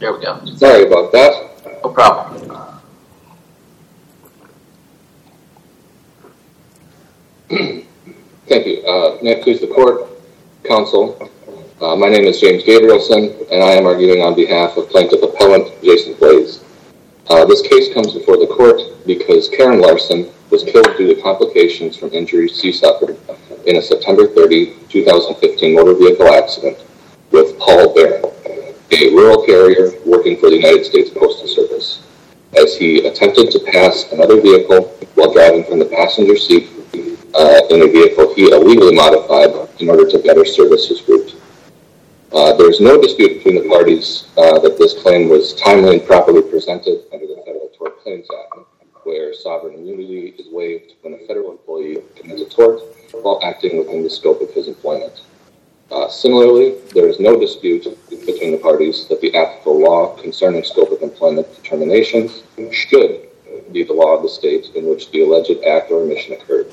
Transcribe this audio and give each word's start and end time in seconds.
There 0.00 0.12
we 0.12 0.24
go. 0.24 0.44
Sorry 0.56 0.86
about 0.86 1.12
that. 1.12 1.32
No 1.84 1.90
problem. 1.90 2.19
Thank 8.50 8.66
you. 8.66 8.82
Uh, 8.82 9.16
may 9.22 9.38
it 9.38 9.44
please 9.44 9.60
the 9.60 9.68
court, 9.68 10.10
counsel. 10.64 11.14
Uh, 11.80 11.94
my 11.94 12.08
name 12.08 12.24
is 12.24 12.40
James 12.40 12.64
Gabrielson, 12.64 13.46
and 13.48 13.62
I 13.62 13.78
am 13.78 13.86
arguing 13.86 14.22
on 14.22 14.34
behalf 14.34 14.76
of 14.76 14.90
plaintiff 14.90 15.22
appellant 15.22 15.70
Jason 15.84 16.14
Blais. 16.14 16.60
Uh, 17.28 17.44
this 17.44 17.62
case 17.62 17.94
comes 17.94 18.12
before 18.12 18.38
the 18.38 18.48
court 18.48 18.80
because 19.06 19.48
Karen 19.50 19.80
Larson 19.80 20.32
was 20.50 20.64
killed 20.64 20.90
due 20.98 21.14
to 21.14 21.22
complications 21.22 21.96
from 21.96 22.12
injuries 22.12 22.58
she 22.58 22.72
suffered 22.72 23.16
in 23.66 23.76
a 23.76 23.82
September 23.82 24.26
30, 24.26 24.74
2015 24.88 25.72
motor 25.76 25.94
vehicle 25.94 26.26
accident 26.34 26.76
with 27.30 27.56
Paul 27.60 27.94
Barron, 27.94 28.34
a 28.90 29.14
rural 29.14 29.46
carrier 29.46 29.92
working 30.04 30.36
for 30.40 30.50
the 30.50 30.56
United 30.56 30.84
States 30.84 31.10
Postal 31.10 31.46
Service, 31.46 32.02
as 32.58 32.76
he 32.76 33.06
attempted 33.06 33.52
to 33.52 33.60
pass 33.70 34.10
another 34.10 34.40
vehicle 34.40 34.88
while 35.14 35.32
driving 35.32 35.62
from 35.62 35.78
the 35.78 35.86
passenger 35.86 36.36
seat 36.36 36.68
uh, 37.34 37.60
in 37.70 37.82
a 37.82 37.86
vehicle 37.86 38.34
he 38.34 38.50
illegally 38.50 38.94
modified 38.94 39.50
in 39.80 39.88
order 39.88 40.08
to 40.08 40.18
better 40.18 40.44
service 40.44 40.88
his 40.88 41.06
route. 41.08 41.34
Uh, 42.32 42.52
there 42.56 42.70
is 42.70 42.80
no 42.80 43.00
dispute 43.00 43.38
between 43.38 43.60
the 43.60 43.68
parties 43.68 44.28
uh, 44.36 44.58
that 44.60 44.78
this 44.78 45.02
claim 45.02 45.28
was 45.28 45.54
timely 45.54 45.98
and 45.98 46.06
properly 46.06 46.42
presented 46.42 47.02
under 47.12 47.26
the 47.26 47.42
Federal 47.44 47.68
Tort 47.76 48.00
Claims 48.02 48.26
Act, 48.44 48.66
where 49.04 49.34
sovereign 49.34 49.74
immunity 49.74 50.28
is 50.38 50.46
waived 50.52 50.94
when 51.02 51.14
a 51.14 51.18
federal 51.26 51.50
employee 51.50 51.98
commits 52.14 52.42
a 52.42 52.48
tort 52.48 52.80
while 53.22 53.40
acting 53.42 53.78
within 53.78 54.04
the 54.04 54.10
scope 54.10 54.40
of 54.40 54.50
his 54.50 54.68
employment. 54.68 55.22
Uh, 55.90 56.08
similarly, 56.08 56.76
there 56.94 57.08
is 57.08 57.18
no 57.18 57.38
dispute 57.38 57.84
between 58.08 58.52
the 58.52 58.60
parties 58.62 59.08
that 59.08 59.20
the 59.20 59.34
applicable 59.34 59.80
law 59.80 60.14
concerning 60.16 60.62
scope 60.62 60.92
of 60.92 61.02
employment 61.02 61.52
determinations 61.56 62.44
should 62.70 63.26
be 63.72 63.82
the 63.82 63.92
law 63.92 64.16
of 64.16 64.22
the 64.22 64.28
state 64.28 64.66
in 64.76 64.86
which 64.88 65.10
the 65.10 65.22
alleged 65.22 65.64
act 65.64 65.90
or 65.90 66.02
omission 66.02 66.34
occurred. 66.34 66.72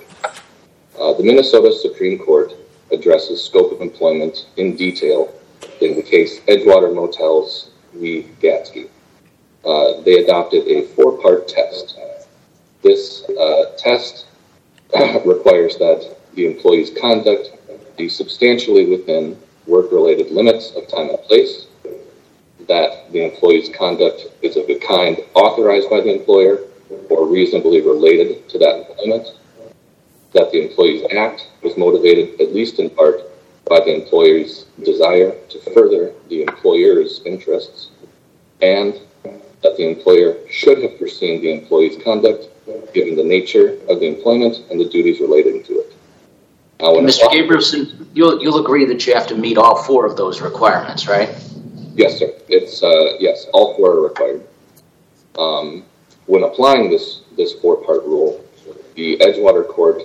Uh, 1.00 1.14
the 1.14 1.24
Minnesota 1.24 1.72
Supreme 1.72 2.18
Court 2.18 2.54
addresses 2.92 3.44
scope 3.44 3.72
of 3.72 3.82
employment 3.82 4.48
in 4.58 4.76
detail 4.76 5.32
in 5.82 5.96
the 5.96 6.02
case 6.02 6.40
Edgewater 6.42 6.94
Motels 6.94 7.70
v. 7.94 8.28
Gatzke. 8.42 8.90
Uh, 9.64 10.02
they 10.02 10.24
adopted 10.24 10.68
a 10.68 10.88
four-part 10.96 11.48
test. 11.48 12.00
This 12.82 13.24
uh, 13.30 13.76
test 13.78 14.26
requires 15.26 15.78
that 15.78 16.18
the 16.34 16.48
employee's 16.48 16.92
conduct 17.00 17.52
be 17.98 18.10
substantially 18.10 18.86
within 18.86 19.38
work-related 19.68 20.32
limits 20.32 20.72
of 20.76 20.88
time 20.88 21.10
and 21.10 21.22
place, 21.24 21.68
that 22.68 23.12
the 23.12 23.24
employee's 23.24 23.70
conduct 23.70 24.28
is 24.42 24.56
of 24.56 24.66
the 24.68 24.80
kind 24.80 25.18
authorized 25.36 25.90
by 25.90 26.02
the 26.02 26.14
employer 26.14 26.60
or 27.10 27.28
reasonably 27.28 27.82
related 27.82 28.48
to 28.50 28.58
that 28.58 28.88
employment, 28.88 29.28
that 30.34 30.52
the 30.52 30.68
employee's 30.68 31.06
act 31.16 31.48
was 31.64 31.78
motivated 31.78 32.40
at 32.42 32.54
least 32.54 32.80
in 32.80 32.90
part 32.90 33.22
by 33.68 33.80
the 33.80 33.94
employer's 33.94 34.66
desire 34.84 35.36
to 35.50 35.60
further 35.74 36.14
the 36.30 36.44
employer's 36.44 37.22
interests, 37.26 37.90
and 38.62 39.00
that 39.62 39.76
the 39.78 39.88
employer 39.88 40.38
should 40.50 40.82
have 40.82 40.98
foreseen 40.98 41.42
the 41.42 41.52
employee's 41.52 42.02
conduct 42.04 42.48
given 42.94 43.16
the 43.16 43.24
nature 43.24 43.78
of 43.90 44.00
the 44.00 44.08
employment 44.08 44.64
and 44.70 44.80
the 44.80 44.88
duties 44.90 45.20
relating 45.20 45.64
to 45.64 45.80
it. 45.80 45.94
Now, 46.80 46.94
Mr. 46.94 47.28
Gabrielson, 47.30 48.08
you'll, 48.14 48.42
you'll 48.42 48.64
agree 48.64 48.86
that 48.86 49.06
you 49.08 49.14
have 49.14 49.28
to 49.28 49.36
meet 49.36 49.58
all 49.58 49.82
four 49.84 50.06
of 50.06 50.16
those 50.16 50.42
requirements, 50.42 51.08
right? 51.08 51.30
Yes, 51.96 52.20
sir. 52.20 52.32
It's, 52.48 52.84
uh, 52.84 53.18
yes, 53.20 53.48
all 53.54 53.76
four 53.76 53.92
are 53.92 54.02
required. 54.02 54.46
Um, 55.38 55.84
when 56.28 56.44
applying 56.44 56.92
this, 56.92 57.22
this 57.36 57.54
four-part 57.54 58.04
rule, 58.04 58.44
the 58.96 59.18
Edgewater 59.18 59.68
Court 59.68 60.04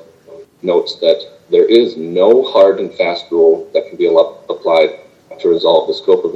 notes 0.62 0.96
that 0.96 1.28
there 1.50 1.66
is 1.66 1.96
no 1.96 2.42
hard 2.50 2.80
and 2.80 2.92
fast 2.94 3.30
rule 3.30 3.68
that 3.74 3.88
can 3.88 3.96
be 3.96 4.06
applied 4.06 5.00
to 5.40 5.48
resolve 5.48 5.88
the 5.88 5.94
scope 5.94 6.24
of 6.24 6.34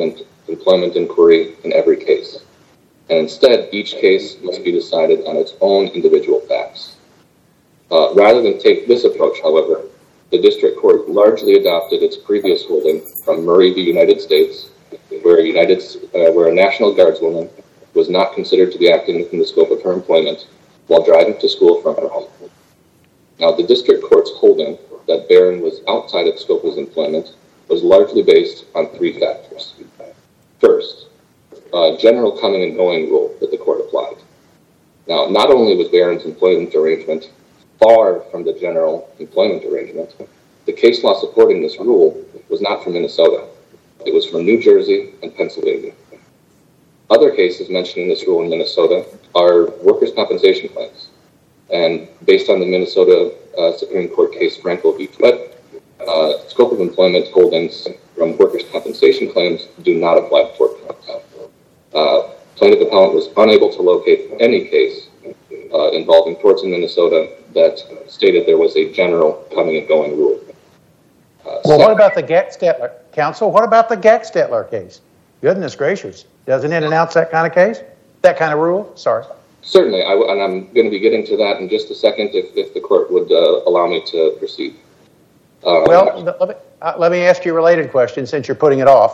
employment 0.48 0.96
inquiry 0.96 1.54
in 1.64 1.72
every 1.72 1.96
case. 1.96 2.38
And 3.08 3.20
instead, 3.20 3.68
each 3.72 3.92
case 3.92 4.36
must 4.42 4.64
be 4.64 4.72
decided 4.72 5.26
on 5.26 5.36
its 5.36 5.54
own 5.60 5.86
individual 5.88 6.40
facts. 6.40 6.96
Uh, 7.90 8.12
rather 8.14 8.42
than 8.42 8.58
take 8.58 8.88
this 8.88 9.04
approach, 9.04 9.38
however, 9.42 9.82
the 10.30 10.42
district 10.42 10.80
court 10.80 11.08
largely 11.08 11.54
adopted 11.54 12.02
its 12.02 12.16
previous 12.16 12.64
holding 12.64 13.00
from 13.24 13.44
Murray 13.44 13.72
v. 13.72 13.80
United 13.82 14.20
States, 14.20 14.70
where 15.22 15.40
United, 15.40 15.80
uh, 16.14 16.32
where 16.32 16.48
a 16.48 16.54
National 16.54 16.92
Guardswoman 16.92 17.48
was 17.94 18.10
not 18.10 18.34
considered 18.34 18.72
to 18.72 18.78
be 18.78 18.90
acting 18.90 19.20
within 19.20 19.38
the 19.38 19.46
scope 19.46 19.70
of 19.70 19.80
her 19.82 19.92
employment 19.92 20.48
while 20.88 21.04
driving 21.04 21.38
to 21.38 21.48
school 21.48 21.80
from 21.80 21.94
her 21.96 22.08
home. 22.08 22.28
Now, 23.38 23.52
the 23.52 23.66
district 23.66 24.04
court's 24.04 24.30
holding 24.36 24.78
that 25.06 25.28
Barron 25.28 25.60
was 25.60 25.80
outside 25.88 26.26
of 26.26 26.34
the 26.34 26.40
scope 26.40 26.64
of 26.64 26.70
his 26.70 26.78
employment 26.78 27.34
was 27.68 27.82
largely 27.82 28.22
based 28.22 28.64
on 28.74 28.88
three 28.90 29.18
factors. 29.18 29.74
First, 30.60 31.08
a 31.74 31.96
general 32.00 32.32
coming 32.38 32.62
and 32.62 32.76
going 32.76 33.10
rule 33.10 33.36
that 33.40 33.50
the 33.50 33.58
court 33.58 33.80
applied. 33.80 34.16
Now, 35.06 35.26
not 35.26 35.50
only 35.50 35.76
was 35.76 35.88
Barron's 35.88 36.24
employment 36.24 36.74
arrangement 36.74 37.30
far 37.78 38.20
from 38.30 38.44
the 38.44 38.54
general 38.54 39.10
employment 39.18 39.64
arrangement, 39.64 40.14
the 40.64 40.72
case 40.72 41.04
law 41.04 41.18
supporting 41.20 41.62
this 41.62 41.78
rule 41.78 42.24
was 42.48 42.60
not 42.60 42.82
from 42.82 42.94
Minnesota. 42.94 43.46
It 44.04 44.14
was 44.14 44.26
from 44.26 44.44
New 44.44 44.60
Jersey 44.60 45.12
and 45.22 45.34
Pennsylvania. 45.36 45.92
Other 47.10 47.30
cases 47.30 47.68
mentioning 47.68 48.08
this 48.08 48.26
rule 48.26 48.42
in 48.42 48.50
Minnesota 48.50 49.04
are 49.34 49.70
workers' 49.82 50.12
compensation 50.12 50.68
claims. 50.70 51.08
And 51.70 52.08
based 52.24 52.48
on 52.48 52.60
the 52.60 52.66
Minnesota 52.66 53.34
uh, 53.58 53.76
Supreme 53.76 54.08
Court 54.08 54.32
case 54.32 54.56
Frankel 54.58 54.96
v. 54.96 55.08
Twett, 55.08 55.56
uh, 56.06 56.38
scope 56.48 56.72
of 56.72 56.80
employment 56.80 57.26
holdings 57.32 57.88
from 58.14 58.36
workers' 58.38 58.64
compensation 58.70 59.32
claims 59.32 59.66
do 59.82 59.94
not 59.94 60.16
apply 60.16 60.44
to 60.44 60.56
tort. 60.56 60.72
Uh, 61.94 62.30
plaintiff 62.56 62.86
appellant 62.86 63.14
was 63.14 63.28
unable 63.36 63.72
to 63.72 63.82
locate 63.82 64.30
any 64.40 64.68
case 64.68 65.08
uh, 65.72 65.90
involving 65.90 66.36
torts 66.36 66.62
in 66.62 66.70
Minnesota 66.70 67.30
that 67.54 67.82
stated 68.08 68.46
there 68.46 68.58
was 68.58 68.76
a 68.76 68.92
general 68.92 69.46
coming 69.54 69.76
and 69.76 69.88
going 69.88 70.16
rule. 70.16 70.40
Uh, 71.44 71.58
well, 71.64 71.78
what 71.78 71.92
about 71.92 72.14
the 72.14 72.22
Gackstetter 72.22 72.92
counsel? 73.12 73.50
What 73.50 73.64
about 73.64 73.88
the 73.88 73.96
Gackstetter 73.96 74.70
case? 74.70 75.00
Goodness 75.40 75.74
gracious, 75.74 76.24
doesn't 76.44 76.72
it 76.72 76.82
announce 76.82 77.14
that 77.14 77.30
kind 77.30 77.46
of 77.46 77.52
case? 77.52 77.82
That 78.22 78.36
kind 78.36 78.52
of 78.52 78.58
rule? 78.58 78.92
Sorry. 78.96 79.24
Certainly, 79.66 80.04
I, 80.04 80.12
and 80.12 80.40
I'm 80.40 80.72
going 80.72 80.84
to 80.86 80.90
be 80.90 81.00
getting 81.00 81.26
to 81.26 81.36
that 81.38 81.58
in 81.58 81.68
just 81.68 81.90
a 81.90 81.94
second 81.94 82.30
if, 82.34 82.56
if 82.56 82.72
the 82.72 82.78
court 82.78 83.10
would 83.10 83.32
uh, 83.32 83.68
allow 83.68 83.88
me 83.88 84.00
to 84.06 84.36
proceed. 84.38 84.76
Uh, 85.64 85.82
well, 85.86 86.36
let 86.38 86.48
me, 86.48 86.54
uh, 86.80 86.94
let 86.98 87.10
me 87.10 87.22
ask 87.22 87.44
you 87.44 87.50
a 87.50 87.54
related 87.54 87.90
question 87.90 88.28
since 88.28 88.46
you're 88.46 88.54
putting 88.54 88.78
it 88.78 88.86
off. 88.86 89.12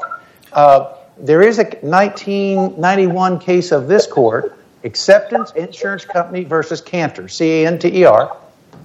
Uh, 0.52 0.92
there 1.16 1.40
is 1.40 1.58
a 1.58 1.64
1991 1.80 3.38
case 3.38 3.72
of 3.72 3.88
this 3.88 4.06
court, 4.06 4.58
Acceptance 4.84 5.52
Insurance 5.52 6.04
Company 6.04 6.44
versus 6.44 6.82
Canter, 6.82 7.28
C-A-N-T-E-R. 7.28 8.36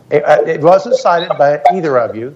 It, 0.10 0.24
uh, 0.24 0.44
it, 0.46 0.62
wasn't 0.62 0.96
cited 0.96 1.38
by 1.38 1.62
either 1.74 2.00
of 2.00 2.16
you, 2.16 2.34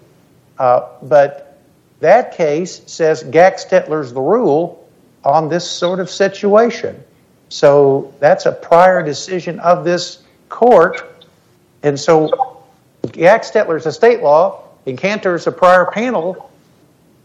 uh, 0.59 0.89
but 1.03 1.61
that 2.01 2.35
case 2.35 2.81
says 2.85 3.23
Gackstetter's 3.23 4.11
the 4.11 4.19
rule 4.19 4.89
on 5.23 5.47
this 5.47 5.69
sort 5.71 6.01
of 6.01 6.09
situation. 6.09 7.01
So 7.51 8.13
that's 8.21 8.45
a 8.45 8.53
prior 8.53 9.03
decision 9.03 9.59
of 9.59 9.83
this 9.83 10.23
court. 10.47 11.25
And 11.83 11.99
so 11.99 12.63
is 13.75 13.85
a 13.85 13.91
state 13.91 14.21
law 14.21 14.63
Canter 14.95 15.35
is 15.35 15.47
a 15.47 15.51
prior 15.51 15.85
panel. 15.91 16.49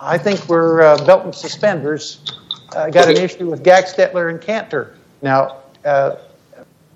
I 0.00 0.18
think 0.18 0.48
we're 0.48 0.82
uh, 0.82 1.06
belt 1.06 1.24
and 1.24 1.34
suspenders. 1.34 2.20
I 2.76 2.90
got 2.90 3.08
an 3.08 3.16
issue 3.16 3.48
with 3.48 3.64
Gackstetter 3.64 4.28
and 4.28 4.40
Canter. 4.40 4.96
Now, 5.22 5.58
uh, 5.84 6.16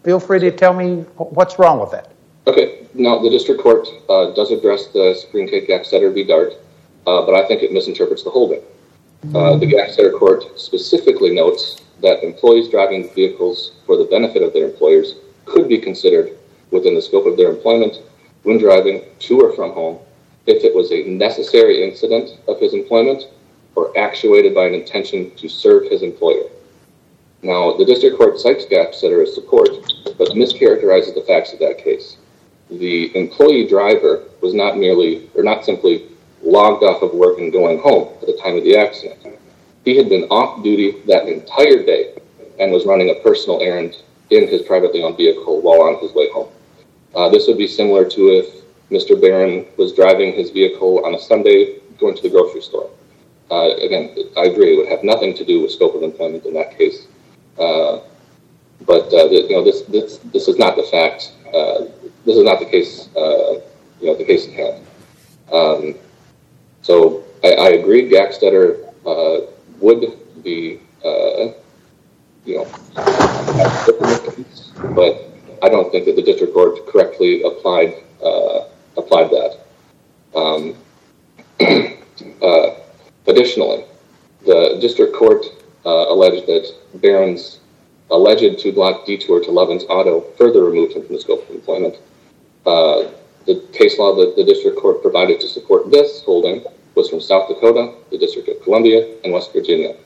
feel 0.03 0.19
free 0.19 0.41
to 0.41 0.51
tell 0.51 0.75
me 0.75 1.03
what's 1.17 1.57
wrong 1.57 1.79
with 1.79 1.93
that. 1.93 2.11
Okay. 2.49 2.89
Now, 2.95 3.23
the 3.23 3.31
district 3.31 3.63
court 3.63 3.87
uh, 4.09 4.33
does 4.35 4.51
address 4.51 4.89
the 4.89 5.17
Supreme 5.19 5.49
Court 5.49 5.69
Gackstetter 5.69 6.13
v. 6.13 6.25
Dart, 6.25 6.55
but 7.05 7.35
I 7.35 7.47
think 7.47 7.63
it 7.63 7.73
misinterprets 7.73 8.25
the 8.25 8.31
holding. 8.31 8.61
The 9.23 9.67
Gackstetter 9.67 10.19
court 10.19 10.59
specifically 10.59 11.33
notes 11.33 11.81
that 12.03 12.23
employees 12.23 12.69
driving 12.69 13.13
vehicles 13.15 13.73
for 13.87 13.97
the 13.97 14.05
benefit 14.05 14.43
of 14.43 14.53
their 14.53 14.67
employers 14.67 15.17
could 15.45 15.69
be 15.69 15.79
considered 15.79 16.37
within 16.71 16.95
the 16.95 17.03
scope 17.03 17.27
of 17.27 17.37
their 17.37 17.51
employment 17.51 18.01
when 18.43 18.59
driving 18.59 19.03
to 19.19 19.41
or 19.41 19.53
from 19.55 19.73
home 19.73 19.99
if 20.47 20.65
it 20.65 20.75
was 20.75 20.91
a 20.93 21.05
necessary 21.05 21.83
incident 21.83 22.39
of 22.49 22.59
his 22.59 22.75
employment 22.75 23.25
or 23.75 23.97
actuated 23.99 24.55
by 24.55 24.67
an 24.67 24.75
intention 24.75 25.31
to 25.37 25.49
serve 25.49 25.91
his 25.91 26.03
employer. 26.03 26.49
Now, 27.43 27.77
the 27.77 27.85
district 27.85 28.19
court 28.19 28.39
cites 28.39 28.67
Gackstetter 28.67 29.23
as 29.23 29.35
support, 29.35 29.71
but 30.19 30.29
mischaracterizes 30.31 31.15
the 31.15 31.25
facts 31.27 31.53
of 31.53 31.59
that 31.61 31.79
case. 31.79 32.17
The 32.71 33.17
employee 33.17 33.67
driver 33.67 34.25
was 34.43 34.55
not 34.55 34.77
merely, 34.77 35.29
or 35.35 35.43
not 35.43 35.65
simply, 35.65 36.07
logged 36.43 36.83
off 36.83 37.03
of 37.03 37.15
work 37.15 37.39
and 37.39 37.53
going 37.53 37.81
home 37.81 38.09
at 38.21 38.27
the 38.27 38.39
time 38.43 38.57
of 38.57 38.65
the 38.65 38.77
accident. 38.77 39.40
He 39.85 39.97
had 39.97 40.09
been 40.09 40.25
off 40.25 40.63
duty 40.63 41.01
that 41.07 41.27
entire 41.27 41.83
day 41.85 42.19
and 42.59 42.71
was 42.71 42.85
running 42.85 43.11
a 43.11 43.15
personal 43.23 43.61
errand 43.61 43.97
in 44.31 44.47
his 44.47 44.63
privately 44.63 45.03
owned 45.03 45.17
vehicle 45.17 45.61
while 45.61 45.83
on 45.83 46.01
his 46.01 46.13
way 46.13 46.31
home. 46.31 46.49
Uh, 47.15 47.29
this 47.29 47.49
would 47.49 47.59
be 47.59 47.67
similar 47.67 48.09
to 48.09 48.29
if 48.29 48.65
Mr. 48.91 49.21
Barron 49.21 49.67
was 49.77 49.93
driving 49.93 50.33
his 50.33 50.51
vehicle 50.51 51.05
on 51.05 51.15
a 51.15 51.19
Sunday 51.19 51.79
going 51.99 52.15
to 52.15 52.23
the 52.23 52.31
grocery 52.31 52.61
store. 52.61 52.91
Uh, 53.51 53.71
again, 53.83 54.15
I 54.37 54.45
agree, 54.45 54.75
it 54.75 54.77
would 54.77 54.89
have 54.89 55.03
nothing 55.03 55.35
to 55.35 55.45
do 55.45 55.63
with 55.63 55.73
scope 55.73 55.95
of 55.95 56.03
employment 56.03 56.45
in 56.47 56.55
that 56.55 56.77
case. 56.77 57.07
Uh, 57.59 58.01
but 58.87 59.11
this 59.11 60.49
is 60.49 60.59
not 60.59 60.77
the 60.77 60.85
fact, 60.91 61.33
this 62.25 62.37
is 62.37 62.45
not 62.45 62.61
the 62.61 62.67
case, 62.67 63.09
the 63.15 64.25
case 64.25 64.47
at 64.47 64.55
hand. 64.55 64.87
Um, 65.53 65.95
so, 66.83 67.25
I 67.43 67.71
agree 67.71 68.09
Gackstetter 68.11 68.87
would 69.81 70.19
be, 70.43 70.81
uh, 71.05 71.53
you 72.45 72.57
know, 72.57 72.65
but 74.95 75.31
I 75.63 75.69
don't 75.69 75.91
think 75.91 76.07
that 76.07 76.17
the 76.17 76.23
district 76.23 76.55
court 76.55 76.87
correctly 76.87 77.43
applied 77.43 77.95
uh, 78.25 78.69
applied 78.97 79.31
that. 79.31 79.61
Um, 80.35 80.75
uh, 82.43 82.75
additionally, 83.27 83.85
the 84.47 84.79
district 84.81 85.15
court 85.15 85.45
alleged 85.85 86.47
that 86.47 86.73
Barron's 86.95 87.61
alleged 88.11 88.59
two-block 88.59 89.07
detour 89.07 89.41
to 89.41 89.51
Levin's 89.51 89.85
Auto 89.89 90.21
further 90.37 90.65
removed 90.65 90.95
him 90.95 91.07
from 91.07 91.15
the 91.15 91.21
scope 91.21 91.49
of 91.49 91.55
employment. 91.55 91.97
The 93.47 93.67
case 93.73 93.99
law 93.99 94.15
that 94.17 94.37
the 94.37 94.45
district 94.45 94.79
court 94.79 95.03
provided 95.03 95.41
to 95.41 95.49
support 95.49 95.91
this 95.91 96.23
holding 96.23 96.65
was 97.01 97.09
from 97.09 97.21
South 97.21 97.49
Dakota, 97.49 97.95
the 98.11 98.19
District 98.19 98.47
of 98.51 98.63
Columbia, 98.63 99.17
and 99.25 99.33
West 99.33 99.55
Virginia. 99.55 99.97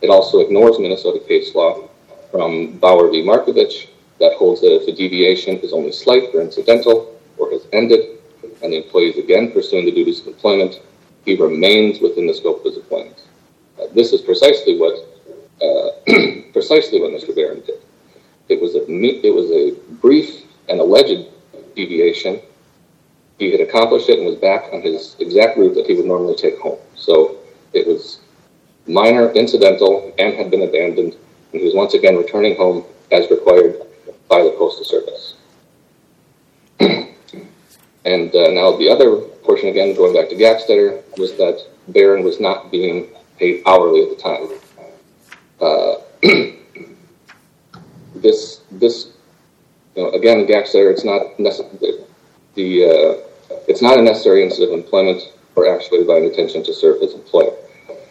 It 0.00 0.08
also 0.08 0.40
ignores 0.40 0.78
Minnesota 0.78 1.20
case 1.28 1.54
law 1.54 1.86
from 2.30 2.78
Bauer 2.78 3.10
v. 3.10 3.22
Markovich 3.22 3.88
that 4.20 4.32
holds 4.38 4.62
that 4.62 4.74
if 4.74 4.86
the 4.86 4.92
deviation 4.92 5.58
is 5.58 5.74
only 5.74 5.92
slight 5.92 6.34
or 6.34 6.40
incidental 6.40 7.20
or 7.36 7.50
has 7.50 7.66
ended 7.74 8.16
and 8.62 8.72
the 8.72 8.82
employee 8.82 9.10
is 9.10 9.18
again 9.18 9.52
pursuing 9.52 9.84
the 9.84 9.92
duties 9.92 10.20
of 10.20 10.28
employment, 10.28 10.80
he 11.26 11.36
remains 11.36 12.00
within 12.00 12.26
the 12.26 12.32
scope 12.32 12.60
of 12.60 12.64
his 12.64 12.76
employment. 12.76 13.20
Uh, 13.78 13.84
this 13.94 14.14
is 14.14 14.22
precisely 14.22 14.78
what 14.78 14.96
uh, 15.60 15.90
Mr. 17.12 17.36
Barron 17.36 17.60
did. 17.66 17.80
It 18.48 18.60
was 18.60 18.74
a 18.74 19.76
brief 20.00 20.42
and 20.70 20.80
alleged 20.80 21.28
deviation. 21.76 22.40
He 23.40 23.50
had 23.50 23.62
accomplished 23.62 24.10
it 24.10 24.18
and 24.18 24.26
was 24.26 24.36
back 24.36 24.70
on 24.70 24.82
his 24.82 25.16
exact 25.18 25.56
route 25.56 25.74
that 25.74 25.86
he 25.86 25.94
would 25.94 26.04
normally 26.04 26.36
take 26.36 26.58
home. 26.58 26.78
So, 26.94 27.38
it 27.72 27.86
was 27.86 28.20
minor, 28.86 29.32
incidental, 29.32 30.12
and 30.18 30.34
had 30.34 30.50
been 30.50 30.60
abandoned, 30.60 31.14
and 31.14 31.60
he 31.60 31.64
was 31.64 31.74
once 31.74 31.94
again 31.94 32.16
returning 32.18 32.54
home 32.54 32.84
as 33.10 33.30
required 33.30 33.80
by 34.28 34.42
the 34.42 34.54
Postal 34.58 34.84
Service. 34.84 35.34
And 38.02 38.34
uh, 38.34 38.48
now 38.50 38.76
the 38.78 38.88
other 38.88 39.16
portion, 39.44 39.68
again, 39.68 39.94
going 39.94 40.14
back 40.14 40.30
to 40.30 40.34
Gackstetter, 40.34 41.02
was 41.18 41.32
that 41.34 41.62
Barron 41.88 42.24
was 42.24 42.40
not 42.40 42.70
being 42.70 43.08
paid 43.38 43.62
hourly 43.66 44.02
at 44.02 44.08
the 44.08 44.16
time. 44.16 44.48
Uh, 45.60 45.96
this, 48.16 48.62
this, 48.70 49.12
again, 49.96 50.46
Gackstetter, 50.46 50.90
it's 50.90 51.04
not 51.04 51.38
uh, 52.84 53.29
a 53.98 54.02
necessary 54.02 54.42
incident 54.42 54.72
of 54.72 54.78
employment 54.78 55.22
or 55.56 55.68
actually 55.68 56.04
by 56.04 56.16
an 56.16 56.24
intention 56.24 56.62
to 56.64 56.72
serve 56.72 57.00
his 57.00 57.14
employer. 57.14 57.52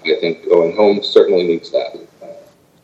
I 0.06 0.18
think 0.20 0.46
going 0.46 0.76
home 0.76 1.04
certainly 1.04 1.48
meets 1.48 1.72
that. 1.72 2.00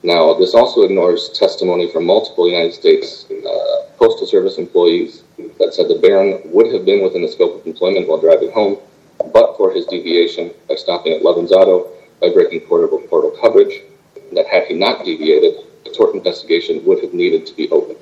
Now, 0.04 0.34
this 0.34 0.54
also 0.54 0.84
ignores 0.84 1.30
testimony 1.30 1.92
from 1.92 2.06
multiple 2.06 2.48
United 2.48 2.74
States 2.74 3.26
uh, 3.32 3.90
Postal 3.98 4.28
Service 4.28 4.58
employees 4.58 5.24
that 5.60 5.74
said 5.74 5.88
the 5.88 6.00
Barron 6.00 6.42
would 6.46 6.72
have 6.74 6.86
been 6.86 7.04
within 7.04 7.22
the 7.22 7.28
scope 7.28 7.60
of 7.60 7.66
employment 7.66 8.08
while 8.08 8.22
driving 8.22 8.52
home, 8.52 8.78
but 9.34 9.58
for 9.58 9.72
his 9.72 9.86
deviation 9.86 10.52
by 10.70 10.76
stopping 10.76 11.14
at 11.14 11.24
Lovin's 11.24 11.52
Auto 11.52 11.90
by 12.22 12.30
breaking 12.30 12.62
portable 12.62 13.00
portal 13.10 13.36
coverage, 13.42 13.82
that 14.34 14.48
had 14.48 14.66
he 14.66 14.74
not 14.74 15.04
deviated, 15.04 15.56
a 15.86 15.90
tort 15.90 16.14
investigation 16.14 16.86
would 16.86 17.02
have 17.04 17.14
needed 17.14 17.46
to 17.48 17.56
be 17.56 17.70
opened. 17.70 17.98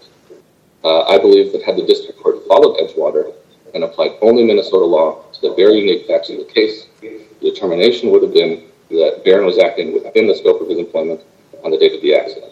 Uh, 0.83 1.03
I 1.03 1.17
believe 1.17 1.53
that 1.53 1.63
had 1.63 1.77
the 1.77 1.85
district 1.85 2.19
court 2.19 2.45
followed 2.47 2.77
Edgewater 2.77 3.33
and 3.73 3.83
applied 3.83 4.17
only 4.21 4.43
Minnesota 4.43 4.85
law 4.85 5.23
to 5.33 5.41
the 5.41 5.53
very 5.55 5.79
unique 5.79 6.07
facts 6.07 6.29
of 6.29 6.37
the 6.37 6.45
case, 6.45 6.87
the 7.01 7.19
determination 7.41 8.11
would 8.11 8.23
have 8.23 8.33
been 8.33 8.63
that 8.89 9.21
Barron 9.25 9.45
was 9.45 9.57
acting 9.57 9.93
within 9.93 10.27
the 10.27 10.35
scope 10.35 10.61
of 10.61 10.69
his 10.69 10.77
employment 10.77 11.21
on 11.63 11.71
the 11.71 11.77
date 11.77 11.93
of 11.93 12.01
the 12.01 12.15
accident. 12.15 12.51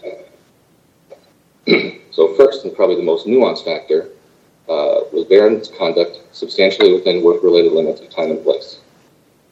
So, 2.12 2.36
first, 2.36 2.66
and 2.66 2.76
probably 2.76 2.98
the 2.98 3.04
most 3.04 3.26
nuanced 3.26 3.64
factor, 3.64 4.10
uh, 4.68 5.08
was 5.14 5.26
Barron's 5.30 5.70
conduct 5.70 6.20
substantially 6.34 6.94
within 6.94 7.24
work-related 7.24 7.72
limits 7.72 8.02
of 8.02 8.10
time 8.10 8.32
and 8.32 8.44
place. 8.44 8.80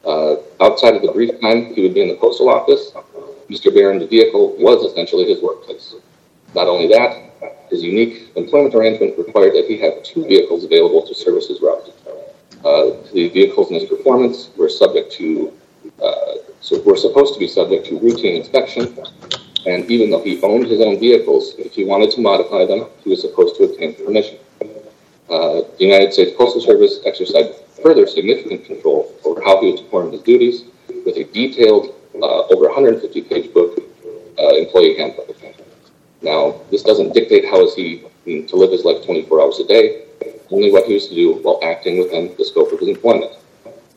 Uh, 0.04 0.36
outside 0.60 0.94
of 0.94 1.00
the 1.00 1.10
brief 1.10 1.40
time 1.40 1.74
he 1.74 1.80
would 1.82 1.94
be 1.94 2.02
in 2.02 2.08
the 2.08 2.16
postal 2.16 2.50
office, 2.50 2.92
Mr. 3.48 3.74
Barron's 3.74 4.08
vehicle 4.08 4.54
was 4.58 4.84
essentially 4.84 5.24
his 5.24 5.42
workplace. 5.42 5.94
Not 6.54 6.66
only 6.66 6.88
that, 6.88 7.30
his 7.70 7.82
unique 7.82 8.30
employment 8.34 8.74
arrangement 8.74 9.16
required 9.16 9.54
that 9.54 9.66
he 9.68 9.78
have 9.78 10.02
two 10.02 10.26
vehicles 10.26 10.64
available 10.64 11.06
to 11.06 11.14
service 11.14 11.48
his 11.48 11.60
route. 11.60 11.92
Uh, 12.64 12.90
the 13.12 13.28
vehicles 13.28 13.70
in 13.70 13.80
his 13.80 13.88
performance 13.88 14.50
were 14.56 14.68
subject 14.68 15.12
to, 15.12 15.52
uh, 16.02 16.34
so 16.60 16.80
were 16.82 16.96
supposed 16.96 17.32
to 17.32 17.40
be 17.40 17.48
subject 17.48 17.86
to 17.86 17.98
routine 18.00 18.36
inspection, 18.36 18.98
and 19.66 19.90
even 19.90 20.10
though 20.10 20.22
he 20.22 20.40
owned 20.42 20.66
his 20.66 20.80
own 20.80 20.98
vehicles, 20.98 21.54
if 21.58 21.72
he 21.72 21.84
wanted 21.84 22.10
to 22.10 22.20
modify 22.20 22.66
them, 22.66 22.86
he 23.02 23.10
was 23.10 23.20
supposed 23.20 23.56
to 23.56 23.64
obtain 23.64 23.94
permission. 23.94 24.36
Uh, 25.30 25.62
the 25.78 25.84
United 25.86 26.12
States 26.12 26.32
Postal 26.36 26.60
Service 26.60 26.98
exercised 27.06 27.54
further 27.82 28.06
significant 28.06 28.64
control 28.64 29.14
over 29.24 29.40
how 29.42 29.60
he 29.60 29.70
was 29.70 29.80
performing 29.80 30.12
his 30.12 30.22
duties 30.22 30.64
with 31.06 31.16
a 31.16 31.24
detailed, 31.32 31.94
uh, 32.16 32.42
over 32.48 32.68
150-page 32.68 33.54
book, 33.54 33.78
employee 34.38 34.96
handbook. 34.96 35.39
Now, 36.22 36.60
this 36.70 36.82
doesn't 36.82 37.14
dictate 37.14 37.46
how 37.46 37.68
he 37.74 38.04
is 38.26 38.50
to 38.50 38.56
live 38.56 38.70
his 38.70 38.84
life 38.84 39.04
24 39.04 39.40
hours 39.40 39.58
a 39.58 39.66
day, 39.66 40.04
only 40.50 40.70
what 40.70 40.86
he 40.86 40.94
was 40.94 41.08
to 41.08 41.14
do 41.14 41.34
while 41.42 41.60
acting 41.62 41.98
within 41.98 42.34
the 42.36 42.44
scope 42.44 42.72
of 42.72 42.80
his 42.80 42.88
employment. 42.88 43.32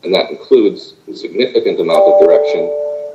And 0.04 0.14
that 0.14 0.30
includes 0.30 0.96
a 1.08 1.16
significant 1.16 1.80
amount 1.80 2.04
of 2.04 2.22
direction 2.22 2.62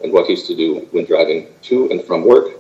in 0.02 0.12
what 0.12 0.26
he's 0.26 0.44
to 0.44 0.54
do 0.54 0.86
when 0.90 1.04
driving 1.06 1.48
to 1.62 1.90
and 1.90 2.02
from 2.04 2.24
work, 2.24 2.54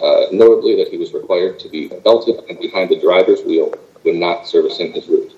uh, 0.00 0.26
notably 0.32 0.76
that 0.76 0.88
he 0.88 0.98
was 0.98 1.14
required 1.14 1.58
to 1.60 1.68
be 1.68 1.88
belted 1.88 2.44
and 2.48 2.58
behind 2.58 2.90
the 2.90 3.00
driver's 3.00 3.42
wheel 3.42 3.72
when 4.02 4.20
not 4.20 4.46
servicing 4.46 4.92
his 4.92 5.08
route. 5.08 5.32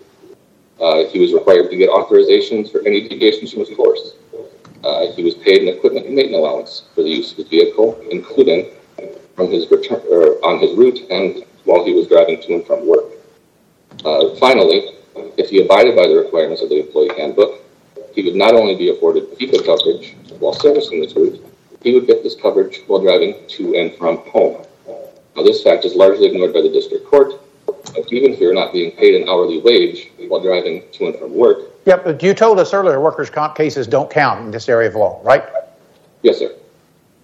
Uh, 0.81 1.05
he 1.07 1.19
was 1.19 1.33
required 1.33 1.71
to 1.71 1.77
get 1.77 1.89
authorizations 1.89 2.71
for 2.71 2.81
any 2.87 3.09
deviations 3.09 3.53
from 3.53 3.61
his 3.61 3.75
course. 3.77 4.15
Uh, 4.85 5.11
he 5.13 5.25
was 5.25 5.35
paid 5.35 5.63
an 5.63 5.69
equipment 5.69 6.07
and 6.07 6.15
maintenance 6.15 6.39
allowance 6.39 6.85
for 6.95 7.03
the 7.03 7.11
use 7.11 7.33
of 7.33 7.39
his 7.39 7.49
vehicle, 7.49 8.01
including 8.11 8.71
on 9.39 10.59
his 10.59 10.75
route 10.77 11.01
and 11.11 11.45
while 11.65 11.85
he 11.85 11.93
was 11.93 12.07
driving 12.09 12.41
to 12.43 12.55
and 12.55 12.67
from 12.67 12.87
work. 12.87 13.05
Uh, 14.05 14.35
finally, 14.37 14.95
if 15.37 15.51
he 15.51 15.63
abided 15.63 15.97
by 15.97 16.07
the 16.07 16.15
requirements 16.15 16.63
of 16.63 16.69
the 16.69 16.81
employee 16.81 17.11
handbook, 17.17 17.61
he 18.15 18.23
would 18.23 18.35
not 18.35 18.55
only 18.55 18.75
be 18.75 18.91
afforded 18.91 19.29
vehicle 19.39 19.61
coverage 19.61 20.17
while 20.39 20.53
servicing 20.53 21.03
his 21.03 21.15
route, 21.15 21.45
he 21.83 21.95
would 21.95 22.07
get 22.07 22.23
this 22.23 22.35
coverage 22.35 22.81
while 22.87 23.01
driving 23.01 23.37
to 23.49 23.75
and 23.77 23.95
from 23.95 24.19
home. 24.29 24.65
Now, 25.37 25.43
this 25.43 25.63
fact 25.63 25.85
is 25.85 25.95
largely 25.95 26.27
ignored 26.27 26.53
by 26.53 26.63
the 26.63 26.71
district 26.71 27.07
court, 27.07 27.35
but 27.67 28.13
even 28.13 28.33
if 28.33 28.41
you're 28.41 28.55
not 28.55 28.73
being 28.73 28.93
paid 28.93 29.21
an 29.21 29.29
hourly 29.29 29.61
wage 29.61 30.11
while 30.27 30.41
driving 30.41 30.83
to 30.93 31.07
and 31.07 31.17
from 31.17 31.35
work... 31.35 31.59
Yep, 31.87 32.05
but 32.05 32.23
you 32.23 32.35
told 32.35 32.59
us 32.59 32.75
earlier 32.75 33.01
workers' 33.01 33.31
comp 33.31 33.55
cases 33.55 33.87
don't 33.87 34.11
count 34.11 34.45
in 34.45 34.51
this 34.51 34.69
area 34.69 34.89
of 34.89 34.95
law, 34.95 35.21
right? 35.23 35.45
Yes, 36.23 36.39
sir. 36.39 36.55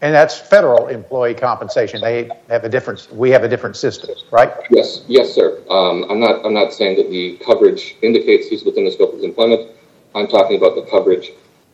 And 0.05 0.15
that's 0.15 0.39
federal 0.39 0.89
employee 0.89 1.33
compensation. 1.33 2.03
They 2.03 2.29
have 2.51 2.63
a 2.63 2.69
different, 2.69 3.09
we 3.11 3.31
have 3.31 3.43
a 3.43 3.49
different 3.49 3.75
system, 3.75 4.11
right? 4.31 4.53
Yes, 4.69 5.03
yes, 5.09 5.33
sir. 5.33 5.63
Um, 5.71 6.05
I'm 6.11 6.21
not 6.21 6.45
I'm 6.45 6.53
not 6.53 6.75
saying 6.75 6.99
that 6.99 7.09
the 7.09 7.39
coverage 7.39 7.97
indicates 8.03 8.49
he's 8.49 8.65
within 8.65 8.85
the 8.85 8.91
scope 8.91 9.15
of 9.15 9.15
his 9.15 9.25
employment. 9.25 9.71
I'm 10.15 10.27
talking 10.27 10.59
about 10.59 10.75
the 10.75 10.83
coverage 10.91 11.31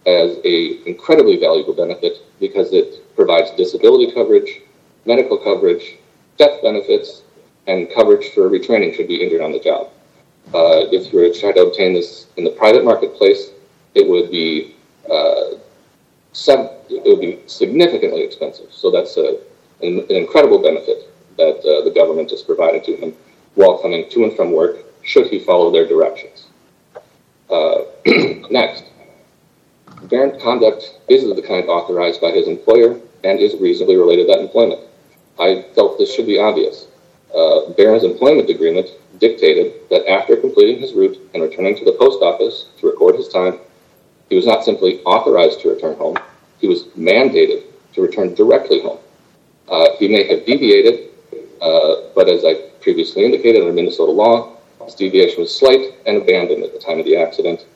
as 0.07 0.37
an 0.45 0.79
incredibly 0.87 1.41
valuable 1.41 1.75
benefit 1.75 2.19
because 2.39 2.73
it 2.73 3.03
provides 3.17 3.51
disability 3.57 4.13
coverage, 4.13 4.61
medical 5.07 5.37
coverage, 5.37 5.97
death 6.39 6.63
benefits, 6.63 7.23
and 7.67 7.93
coverage 7.93 8.33
for 8.33 8.49
retraining 8.49 8.95
should 8.95 9.09
be 9.09 9.25
injured 9.25 9.41
on 9.41 9.51
the 9.51 9.59
job. 9.59 9.91
Uh, 10.55 10.87
if 10.93 11.13
you 11.13 11.19
were 11.19 11.29
to 11.29 11.41
try 11.41 11.51
to 11.51 11.63
obtain 11.63 11.95
this 11.95 12.29
in 12.37 12.45
the 12.45 12.51
private 12.51 12.85
marketplace, 12.85 13.51
it 13.97 14.09
would 14.09 14.31
be 14.31 14.77
uh, 15.11 15.57
significantly 17.47 18.23
expensive. 18.23 18.73
So 18.73 18.91
that's 18.91 19.17
an 19.17 19.39
incredible 19.81 20.63
benefit 20.63 21.11
that 21.37 21.59
uh, 21.61 21.85
the 21.85 21.93
government 21.95 22.31
has 22.31 22.43
provided 22.43 22.85
to 22.85 22.97
him 22.97 23.15
while 23.55 23.79
coming 23.79 24.09
to 24.11 24.25
and 24.25 24.37
from 24.37 24.53
work, 24.53 24.79
should 25.03 25.27
he 25.27 25.39
follow 25.39 25.71
their 25.71 25.87
directions. 25.87 26.47
Uh, 27.49 27.83
next, 28.51 28.85
Barron's 30.05 30.43
conduct 30.43 30.95
is 31.09 31.25
of 31.25 31.37
the 31.37 31.43
kind 31.43 31.69
authorized 31.69 32.21
by 32.21 32.31
his 32.31 32.49
employer 32.49 33.01
and 33.25 33.41
is 33.41 33.55
reasonably 33.61 33.97
related 33.97 34.27
to 34.27 34.33
that 34.33 34.41
employment. 34.41 34.81
I 35.39 35.63
felt 35.75 35.99
this 35.99 36.15
should 36.15 36.27
be 36.27 36.39
obvious. 36.39 36.87
Uh, 37.35 37.71
Barron's 37.71 38.05
employment 38.05 38.51
agreement 38.51 38.89
dictated 39.19 39.89
that 39.91 40.09
after 40.09 40.37
completing 40.37 40.81
his 40.81 40.95
route 40.95 41.19
and 41.35 41.43
returning 41.43 41.77
to 41.77 41.85
the 41.85 41.93
post 41.93 42.23
office 42.23 42.67
to 42.79 42.87
record 42.87 43.17
his 43.17 43.29
time, 43.29 43.59
he 44.29 44.37
was 44.37 44.47
not 44.47 44.65
simply 44.65 45.03
authorized 45.03 45.61
to 45.61 45.71
return 45.71 45.97
home, 45.97 46.19
he 46.61 46.69
was 46.69 46.85
mandated 46.99 47.65
to 47.95 48.03
return 48.03 48.35
directly 48.35 48.81
home. 48.81 48.99
Uh, 49.69 49.87
he 49.99 50.09
may 50.09 50.27
have 50.29 50.45
deviated, 50.47 51.11
uh, 51.61 51.97
but 52.15 52.29
as 52.29 52.45
I 52.45 52.55
previously 52.81 53.25
indicated 53.25 53.63
under 53.63 53.73
Minnesota 53.73 54.11
law, 54.13 54.57
his 54.85 54.95
deviation 54.95 55.41
was 55.41 55.57
slight 55.57 55.95
and 56.07 56.17
abandoned 56.17 56.65
at 56.65 56.73
the 56.73 56.79
time 56.79 56.99
of 56.99 57.05
the 57.05 57.17
accident. 57.17 57.67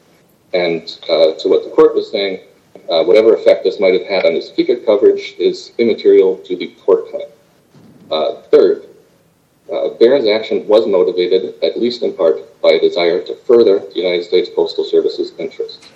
And 0.52 0.82
uh, 1.04 1.34
to 1.38 1.48
what 1.48 1.64
the 1.64 1.70
court 1.70 1.94
was 1.94 2.10
saying, 2.10 2.40
whatever 2.86 3.34
effect 3.34 3.64
this 3.64 3.80
might 3.80 3.94
have 3.94 4.06
had 4.06 4.24
on 4.26 4.34
his 4.34 4.50
FECA 4.50 4.84
coverage 4.84 5.34
is 5.38 5.72
immaterial 5.78 6.38
to 6.38 6.56
the 6.56 6.68
court 6.84 7.10
claim. 7.10 7.28
Third, 8.50 8.86
Barron's 9.98 10.28
action 10.28 10.66
was 10.66 10.86
motivated, 10.86 11.62
at 11.62 11.78
least 11.78 12.02
in 12.02 12.12
part, 12.14 12.60
by 12.60 12.72
a 12.72 12.80
desire 12.80 13.22
to 13.22 13.34
further 13.34 13.80
the 13.80 13.96
United 13.96 14.24
States 14.24 14.48
Postal 14.54 14.84
Service's 14.84 15.32
interests. 15.38 15.86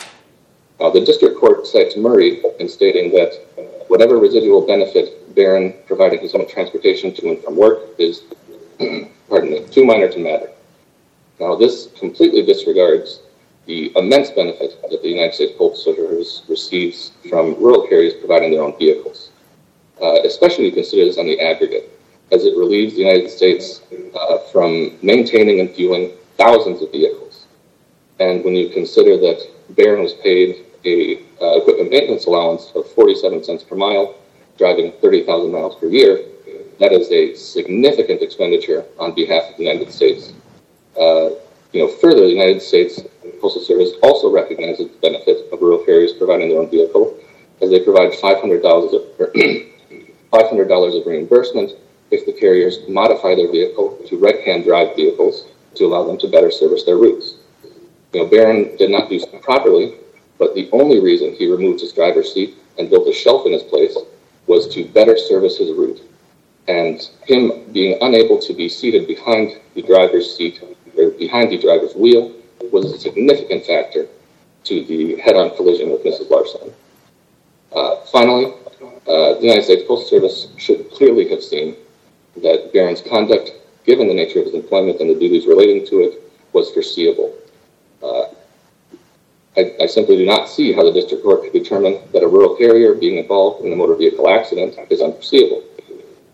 Uh, 0.81 0.91
the 0.91 1.05
district 1.05 1.39
court 1.39 1.67
cites 1.67 1.97
Murray 1.97 2.41
in 2.61 2.69
stating 2.69 3.11
that 3.13 3.33
uh, 3.59 3.63
whatever 3.89 4.19
residual 4.19 4.65
benefit 4.65 5.35
Barron 5.35 5.75
provided 5.87 6.21
his 6.21 6.35
own 6.35 6.49
transportation 6.49 7.13
to 7.15 7.31
and 7.31 7.43
from 7.43 7.57
work 7.57 7.81
is 7.99 8.23
pardon 9.29 9.51
me, 9.51 9.67
too 9.71 9.85
minor 9.85 10.09
to 10.09 10.19
matter. 10.19 10.51
Now, 11.41 11.57
this 11.57 11.89
completely 11.99 12.45
disregards 12.45 13.21
the 13.67 13.93
immense 13.97 14.31
benefit 14.31 14.81
that 14.91 15.03
the 15.03 15.09
United 15.09 15.35
States 15.35 15.53
Postal 15.59 15.95
Service 15.95 16.43
receives 16.49 17.13
from 17.29 17.55
rural 17.57 17.87
carriers 17.87 18.15
providing 18.15 18.51
their 18.53 18.63
own 18.63 18.77
vehicles, 18.79 19.31
uh, 20.01 20.23
especially 20.25 20.65
when 20.65 20.75
considered 20.75 21.19
on 21.19 21.27
the 21.27 21.41
aggregate, 21.41 21.91
as 22.33 22.45
it 22.45 22.57
relieves 22.57 22.95
the 22.95 23.01
United 23.01 23.31
States 23.31 23.83
from 24.53 24.97
maintaining 25.03 25.61
and 25.61 25.71
fueling 25.71 26.13
thousands 26.37 26.83
of 26.83 26.91
vehicles. 26.93 27.47
And 28.21 28.45
when 28.45 28.55
you 28.55 28.71
consider 28.71 29.17
that 29.19 29.47
Barron 29.77 30.03
was 30.03 30.15
paid 30.15 30.65
an 30.89 31.25
uh, 31.41 31.59
equipment 31.59 31.91
maintenance 31.91 32.27
allowance 32.27 32.73
of 32.75 32.91
47 32.93 33.45
cents 33.45 33.65
per 33.65 33.77
mile, 33.77 34.15
driving 34.57 34.93
30,000 35.01 35.53
miles 35.53 35.77
per 35.77 35.87
year, 35.89 36.25
that 36.81 36.93
is 36.93 37.11
a 37.11 37.35
significant 37.35 38.23
expenditure 38.23 38.85
on 38.99 39.15
behalf 39.15 39.51
of 39.51 39.57
the 39.57 39.65
United 39.65 39.93
States. 39.93 40.33
Uh, 40.99 41.31
you 41.73 41.83
know 41.83 41.89
Further, 41.89 42.23
the 42.23 42.33
United 42.33 42.63
States 42.63 43.01
Postal 43.41 43.63
Service 43.63 43.93
also 44.03 44.31
recognizes 44.31 44.89
the 44.89 44.99
benefit 45.01 45.53
of 45.53 45.61
rural 45.61 45.85
carriers 45.85 46.13
providing 46.13 46.49
their 46.49 46.61
own 46.61 46.71
vehicle, 46.71 47.19
as 47.61 47.71
they 47.71 47.81
provide 47.81 48.13
$500 48.13 48.63
of 50.99 51.07
reimbursement 51.07 51.73
if 52.11 52.25
the 52.27 52.33
carriers 52.33 52.79
modify 52.89 53.35
their 53.35 53.51
vehicle 53.51 53.99
to 54.07 54.17
right-hand 54.17 54.65
drive 54.65 54.97
vehicles 54.97 55.47
to 55.75 55.85
allow 55.85 56.05
them 56.05 56.19
to 56.19 56.29
better 56.29 56.51
service 56.51 56.85
their 56.85 56.97
routes. 56.97 57.35
You 58.13 58.23
know, 58.23 58.27
Barron 58.27 58.77
did 58.77 58.91
not 58.91 59.11
do 59.11 59.19
so 59.19 59.39
properly, 59.39 59.95
but 60.39 60.55
the 60.55 60.69
only 60.73 61.01
reason 61.01 61.35
he 61.35 61.51
removed 61.51 61.81
his 61.81 61.93
driver's 61.93 62.33
seat 62.33 62.57
and 62.79 62.89
built 62.89 63.09
a 63.09 63.13
shelf 63.13 63.45
in 63.47 63.53
his 63.53 63.63
place 63.63 63.97
was 64.47 64.69
to 64.75 64.85
better 64.87 65.17
service 65.19 65.59
his 65.59 65.77
route. 65.77 66.01
And 66.69 67.01
him 67.27 67.71
being 67.73 67.99
unable 68.01 68.39
to 68.39 68.55
be 68.55 68.69
seated 68.69 69.07
behind 69.07 69.59
the 69.75 69.83
driver's 69.83 70.35
seat, 70.37 70.63
or 70.97 71.11
behind 71.11 71.51
the 71.51 71.59
driver's 71.59 71.95
wheel, 71.95 72.33
was 72.73 72.93
a 72.93 72.99
significant 72.99 73.65
factor 73.65 74.07
to 74.65 74.85
the 74.85 75.17
head-on 75.17 75.57
collision 75.57 75.91
with 75.91 76.05
Mrs. 76.05 76.31
Larson. 76.31 76.73
Uh, 77.75 77.97
finally, 78.13 78.53
uh, 79.07 79.35
the 79.35 79.41
United 79.43 79.65
States 79.65 79.83
Postal 79.87 80.09
Service 80.09 80.49
should 80.57 80.91
clearly 80.91 81.29
have 81.31 81.43
seen 81.43 81.77
that 82.43 82.73
Barron's 82.73 83.01
conduct, 83.01 83.53
given 83.85 84.09
the 84.09 84.15
nature 84.15 84.39
of 84.41 84.47
his 84.47 84.55
employment 84.55 85.01
and 85.01 85.11
the 85.11 85.19
duties 85.19 85.47
relating 85.47 85.87
to 85.87 86.01
it, 86.01 86.23
was 86.53 86.71
foreseeable. 86.71 87.35
Uh, 88.03 88.25
I 89.57 89.87
simply 89.87 90.17
do 90.17 90.27
not 90.27 90.49
see 90.49 90.73
how 90.73 90.85
the 90.85 90.93
district 90.93 91.25
court 91.25 91.43
could 91.43 91.53
determine 91.53 92.01
that 92.13 92.23
a 92.23 92.29
rural 92.29 92.55
carrier 92.55 92.95
being 92.95 93.19
involved 93.19 93.65
in 93.65 93.73
a 93.73 93.77
motor 93.77 93.97
vehicle 93.97 94.29
accident 94.29 94.79
is 94.91 95.01
unforeseeable. 95.01 95.65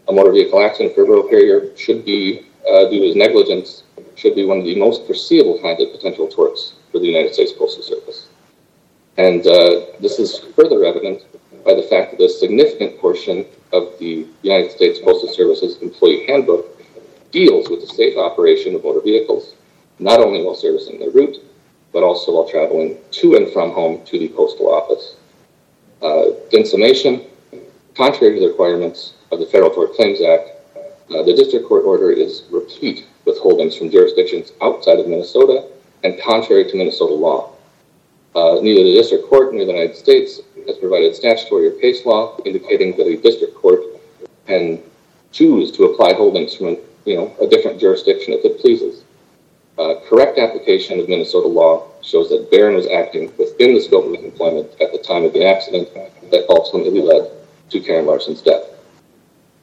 A 0.08 0.12
motor 0.12 0.32
vehicle 0.32 0.60
accident 0.60 0.94
for 0.94 1.04
a 1.04 1.06
rural 1.06 1.28
carrier 1.28 1.74
should 1.76 2.04
be, 2.04 2.46
uh, 2.68 2.90
due 2.90 3.00
to 3.00 3.06
his 3.06 3.16
negligence, 3.16 3.84
should 4.16 4.34
be 4.34 4.44
one 4.44 4.58
of 4.58 4.64
the 4.64 4.74
most 4.74 5.06
foreseeable 5.06 5.58
kinds 5.62 5.82
of 5.82 5.90
potential 5.92 6.28
torts 6.28 6.74
for 6.92 6.98
the 6.98 7.06
United 7.06 7.32
States 7.32 7.52
Postal 7.52 7.82
Service. 7.82 8.28
And 9.16 9.46
uh, 9.46 9.86
this 10.00 10.18
is 10.18 10.40
further 10.54 10.84
evident 10.84 11.24
by 11.64 11.74
the 11.74 11.82
fact 11.84 12.10
that 12.10 12.24
a 12.24 12.28
significant 12.28 12.98
portion 12.98 13.46
of 13.72 13.98
the 13.98 14.26
United 14.42 14.70
States 14.70 14.98
Postal 14.98 15.32
Service's 15.32 15.80
employee 15.80 16.26
handbook 16.26 16.66
deals 17.30 17.70
with 17.70 17.80
the 17.80 17.94
safe 17.94 18.18
operation 18.18 18.74
of 18.74 18.84
motor 18.84 19.00
vehicles, 19.00 19.54
not 19.98 20.20
only 20.20 20.44
while 20.44 20.54
servicing 20.54 20.98
their 20.98 21.10
route, 21.10 21.38
but 21.94 22.02
also 22.02 22.32
while 22.32 22.48
traveling 22.48 22.98
to 23.12 23.36
and 23.36 23.50
from 23.52 23.70
home 23.70 24.04
to 24.04 24.18
the 24.18 24.28
postal 24.30 24.70
office. 24.70 25.14
Uh, 26.02 26.32
In 26.52 26.66
summation, 26.66 27.22
contrary 27.94 28.34
to 28.34 28.40
the 28.40 28.48
requirements 28.48 29.14
of 29.30 29.38
the 29.38 29.46
Federal 29.46 29.70
Tort 29.70 29.94
Claims 29.94 30.20
Act, 30.20 30.50
uh, 30.76 31.22
the 31.22 31.32
district 31.34 31.66
court 31.66 31.84
order 31.84 32.10
is 32.10 32.42
replete 32.50 33.06
with 33.24 33.38
holdings 33.38 33.76
from 33.76 33.90
jurisdictions 33.90 34.52
outside 34.60 34.98
of 34.98 35.06
Minnesota 35.06 35.68
and 36.02 36.20
contrary 36.20 36.68
to 36.68 36.76
Minnesota 36.76 37.14
law. 37.14 37.52
Uh, 38.34 38.58
neither 38.60 38.82
the 38.82 38.92
district 38.92 39.28
court 39.28 39.54
nor 39.54 39.64
the 39.64 39.72
United 39.72 39.96
States 39.96 40.40
has 40.66 40.76
provided 40.78 41.14
statutory 41.14 41.68
or 41.68 41.72
case 41.78 42.04
law 42.04 42.36
indicating 42.44 42.96
that 42.96 43.06
a 43.06 43.16
district 43.16 43.54
court 43.54 43.80
can 44.46 44.82
choose 45.30 45.70
to 45.70 45.84
apply 45.84 46.12
holdings 46.12 46.54
from 46.54 46.76
you 47.04 47.16
know, 47.16 47.34
a 47.40 47.46
different 47.46 47.78
jurisdiction 47.78 48.32
if 48.34 48.44
it 48.44 48.60
pleases. 48.60 49.03
Uh, 49.76 49.96
correct 50.08 50.38
application 50.38 51.00
of 51.00 51.08
Minnesota 51.08 51.48
law 51.48 51.88
shows 52.00 52.28
that 52.28 52.48
Barron 52.50 52.76
was 52.76 52.86
acting 52.86 53.32
within 53.36 53.74
the 53.74 53.80
scope 53.80 54.06
of 54.06 54.14
his 54.14 54.24
employment 54.24 54.70
at 54.80 54.92
the 54.92 54.98
time 54.98 55.24
of 55.24 55.32
the 55.32 55.44
accident 55.44 55.88
that 56.30 56.46
ultimately 56.48 57.00
led 57.00 57.28
to 57.70 57.80
Karen 57.80 58.06
Larson's 58.06 58.40
death. 58.40 58.62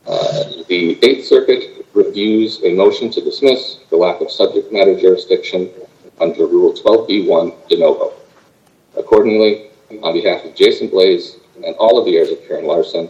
Uh, 0.05 0.43
the 0.67 0.99
Eighth 1.03 1.25
Circuit 1.25 1.85
reviews 1.93 2.61
a 2.63 2.73
motion 2.73 3.09
to 3.11 3.21
dismiss 3.21 3.79
the 3.89 3.95
lack 3.95 4.19
of 4.19 4.29
subject 4.29 4.73
matter 4.73 4.99
jurisdiction 4.99 5.69
under 6.19 6.45
Rule 6.45 6.73
12b1 6.73 7.69
de 7.69 7.77
novo. 7.77 8.11
Accordingly, 8.97 9.67
on 10.03 10.13
behalf 10.13 10.43
of 10.43 10.55
Jason 10.55 10.89
Blais 10.89 11.39
and 11.63 11.75
all 11.75 11.97
of 11.97 12.05
the 12.05 12.17
heirs 12.17 12.31
of 12.31 12.45
Karen 12.47 12.65
Larson, 12.65 13.09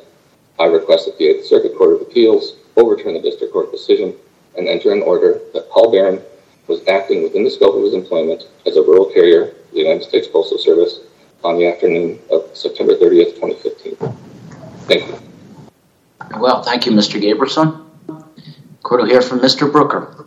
I 0.60 0.66
request 0.66 1.08
that 1.08 1.18
the 1.18 1.26
Eighth 1.26 1.46
Circuit 1.48 1.76
Court 1.76 1.96
of 1.96 2.02
Appeals 2.02 2.58
overturn 2.78 3.14
the 3.14 3.22
district 3.22 3.54
court 3.54 3.72
decision 3.72 4.14
and 4.56 4.68
enter 4.68 4.92
an 4.92 5.02
order 5.02 5.42
that 5.54 5.70
Paul 5.72 5.92
Barron 5.92 6.22
was 6.72 6.88
acting 6.88 7.22
within 7.22 7.44
the 7.44 7.52
scope 7.52 7.76
of 7.76 7.84
his 7.84 7.94
employment 7.94 8.44
as 8.66 8.78
a 8.78 8.82
rural 8.82 9.06
carrier 9.06 9.50
of 9.50 9.72
the 9.72 9.80
United 9.80 10.04
States 10.04 10.28
Postal 10.28 10.58
Service 10.58 11.02
on 11.44 11.58
the 11.58 11.68
afternoon 11.68 12.18
of 12.32 12.50
September 12.56 12.96
30th, 12.96 13.36
2015. 13.36 13.96
Thank 14.88 15.08
you. 15.08 16.40
Well, 16.40 16.64
thank 16.64 16.86
you, 16.86 16.94
Mr. 16.94 17.22
Gaberson. 17.22 17.86
Court 18.84 19.02
will 19.02 19.10
hear 19.10 19.22
from 19.22 19.40
Mr. 19.40 19.70
Brooker. 19.70 20.26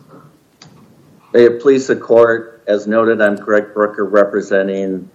May 1.33 1.45
it 1.45 1.61
please 1.61 1.87
the 1.87 1.95
court, 1.95 2.63
as 2.67 2.85
noted, 2.85 3.21
I'm 3.21 3.35
Greg 3.35 3.73
Brooker 3.73 4.05
representing 4.05 5.09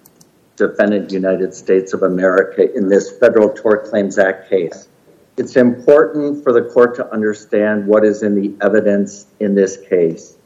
Defendant 0.56 1.12
United 1.12 1.54
States 1.54 1.92
of 1.92 2.02
America 2.02 2.74
in 2.74 2.88
this 2.88 3.16
Federal 3.18 3.50
Tort 3.50 3.86
Claims 3.86 4.18
Act 4.18 4.50
case. 4.50 4.88
It's 5.36 5.56
important 5.56 6.42
for 6.42 6.52
the 6.52 6.68
court 6.70 6.96
to 6.96 7.10
understand 7.12 7.86
what 7.86 8.04
is 8.04 8.22
in 8.22 8.34
the 8.34 8.52
evidence 8.60 9.26
in 9.38 9.54
this 9.54 9.78
case. 9.88 10.36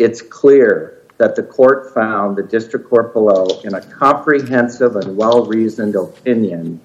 It's 0.00 0.22
clear 0.22 1.02
that 1.18 1.36
the 1.36 1.42
court 1.42 1.92
found 1.92 2.34
the 2.34 2.42
district 2.42 2.88
court 2.88 3.12
below 3.12 3.46
in 3.64 3.74
a 3.74 3.82
comprehensive 3.82 4.96
and 4.96 5.14
well-reasoned 5.14 5.94
opinion 5.94 6.80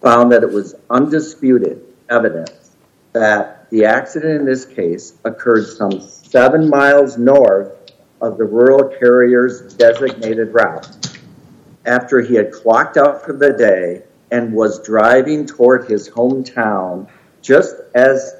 found 0.00 0.30
that 0.30 0.44
it 0.44 0.52
was 0.52 0.76
undisputed 0.88 1.82
evidence 2.08 2.76
that 3.12 3.68
the 3.70 3.86
accident 3.86 4.42
in 4.42 4.46
this 4.46 4.64
case 4.64 5.14
occurred 5.24 5.66
some 5.66 6.00
seven 6.00 6.70
miles 6.70 7.18
north 7.18 7.72
of 8.20 8.38
the 8.38 8.44
rural 8.44 8.96
carrier's 9.00 9.74
designated 9.74 10.54
route 10.54 10.88
after 11.86 12.20
he 12.20 12.36
had 12.36 12.52
clocked 12.52 12.96
out 12.96 13.24
for 13.24 13.32
the 13.32 13.52
day 13.52 14.04
and 14.30 14.52
was 14.52 14.80
driving 14.84 15.44
toward 15.44 15.90
his 15.90 16.08
hometown, 16.08 17.08
just 17.42 17.74
as 17.96 18.36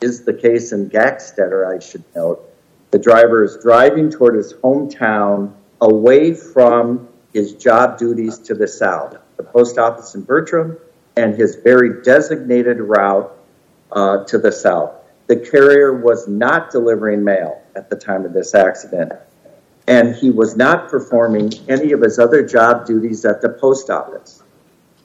is 0.00 0.24
the 0.24 0.32
case 0.32 0.72
in 0.72 0.88
Gackstetter, 0.88 1.70
I 1.70 1.80
should 1.80 2.02
note, 2.16 2.50
The 2.94 3.00
driver 3.00 3.42
is 3.42 3.58
driving 3.60 4.08
toward 4.08 4.36
his 4.36 4.52
hometown 4.52 5.52
away 5.80 6.32
from 6.32 7.08
his 7.32 7.54
job 7.54 7.98
duties 7.98 8.38
to 8.38 8.54
the 8.54 8.68
south, 8.68 9.16
the 9.36 9.42
post 9.42 9.78
office 9.78 10.14
in 10.14 10.22
Bertram 10.22 10.78
and 11.16 11.34
his 11.34 11.56
very 11.56 12.04
designated 12.04 12.78
route 12.78 13.36
uh, 13.90 14.22
to 14.26 14.38
the 14.38 14.52
south. 14.52 14.92
The 15.26 15.34
carrier 15.34 15.92
was 15.92 16.28
not 16.28 16.70
delivering 16.70 17.24
mail 17.24 17.60
at 17.74 17.90
the 17.90 17.96
time 17.96 18.24
of 18.24 18.32
this 18.32 18.54
accident, 18.54 19.12
and 19.88 20.14
he 20.14 20.30
was 20.30 20.56
not 20.56 20.88
performing 20.88 21.52
any 21.68 21.90
of 21.90 22.00
his 22.00 22.20
other 22.20 22.46
job 22.46 22.86
duties 22.86 23.24
at 23.24 23.42
the 23.42 23.48
post 23.48 23.90
office. 23.90 24.44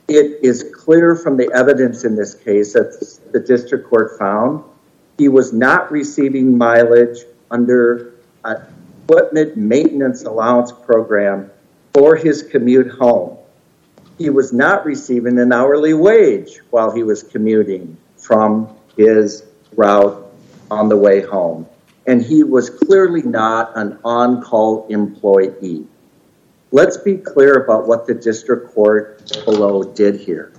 It 0.07 0.43
is 0.43 0.63
clear 0.75 1.15
from 1.15 1.37
the 1.37 1.51
evidence 1.55 2.03
in 2.03 2.15
this 2.15 2.35
case 2.35 2.73
that 2.73 3.17
the 3.31 3.39
district 3.39 3.89
court 3.89 4.19
found 4.19 4.63
he 5.17 5.27
was 5.27 5.51
not 5.51 5.91
receiving 5.91 6.55
mileage 6.55 7.25
under 7.51 8.13
equipment 8.45 9.57
maintenance 9.57 10.23
allowance 10.23 10.71
program 10.71 11.49
for 11.93 12.15
his 12.15 12.43
commute 12.43 12.91
home. 12.91 13.37
He 14.17 14.29
was 14.29 14.53
not 14.53 14.85
receiving 14.85 15.39
an 15.39 15.51
hourly 15.51 15.93
wage 15.93 16.59
while 16.69 16.91
he 16.91 17.03
was 17.03 17.23
commuting 17.23 17.97
from 18.17 18.75
his 18.97 19.43
route 19.75 20.31
on 20.69 20.89
the 20.89 20.97
way 20.97 21.21
home. 21.21 21.67
And 22.05 22.21
he 22.21 22.43
was 22.43 22.69
clearly 22.69 23.21
not 23.21 23.71
an 23.77 23.97
on 24.03 24.41
call 24.41 24.87
employee. 24.87 25.85
Let's 26.71 26.97
be 26.97 27.17
clear 27.17 27.63
about 27.63 27.87
what 27.87 28.05
the 28.05 28.13
district 28.13 28.73
court 28.73 29.31
below 29.45 29.83
did 29.83 30.19
here. 30.19 30.51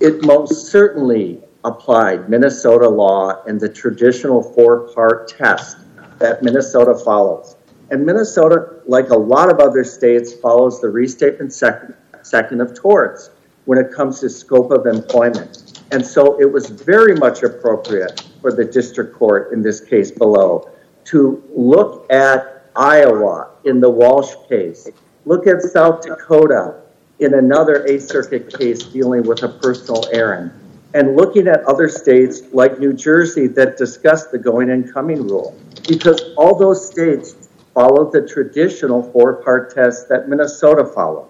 It 0.00 0.24
most 0.24 0.66
certainly 0.66 1.40
applied 1.64 2.28
Minnesota 2.28 2.88
law 2.88 3.42
and 3.44 3.58
the 3.58 3.68
traditional 3.68 4.42
four 4.42 4.92
part 4.92 5.28
test 5.28 5.78
that 6.18 6.42
Minnesota 6.42 6.94
follows. 6.94 7.56
And 7.90 8.04
Minnesota, 8.04 8.80
like 8.86 9.10
a 9.10 9.16
lot 9.16 9.50
of 9.50 9.60
other 9.60 9.84
states, 9.84 10.32
follows 10.32 10.80
the 10.80 10.88
restatement 10.88 11.52
second, 11.52 11.94
second 12.22 12.60
of 12.60 12.74
torts 12.74 13.30
when 13.66 13.78
it 13.78 13.92
comes 13.92 14.20
to 14.20 14.30
scope 14.30 14.70
of 14.70 14.86
employment. 14.86 15.80
And 15.92 16.04
so 16.04 16.40
it 16.40 16.50
was 16.50 16.68
very 16.70 17.14
much 17.14 17.42
appropriate 17.42 18.22
for 18.40 18.52
the 18.52 18.64
district 18.64 19.14
court 19.14 19.52
in 19.52 19.62
this 19.62 19.80
case 19.80 20.10
below 20.10 20.70
to 21.04 21.42
look 21.54 22.10
at 22.10 22.66
Iowa 22.76 23.50
in 23.64 23.80
the 23.80 23.90
Walsh 23.90 24.34
case, 24.48 24.88
look 25.24 25.46
at 25.46 25.62
South 25.62 26.02
Dakota 26.02 26.80
in 27.20 27.34
another 27.34 27.86
Eighth 27.86 28.08
Circuit 28.08 28.58
case 28.58 28.82
dealing 28.82 29.22
with 29.22 29.42
a 29.42 29.48
personal 29.48 30.06
errand, 30.12 30.50
and 30.94 31.16
looking 31.16 31.48
at 31.48 31.64
other 31.64 31.88
states 31.88 32.42
like 32.52 32.78
New 32.78 32.92
Jersey 32.92 33.48
that 33.48 33.76
discuss 33.76 34.28
the 34.28 34.38
going 34.38 34.70
and 34.70 34.90
coming 34.92 35.26
rule. 35.26 35.58
Because 35.86 36.22
all 36.36 36.56
those 36.56 36.86
states 36.86 37.48
follow 37.74 38.10
the 38.10 38.26
traditional 38.26 39.02
four 39.12 39.42
part 39.42 39.74
test 39.74 40.08
that 40.08 40.28
Minnesota 40.28 40.84
follows. 40.84 41.28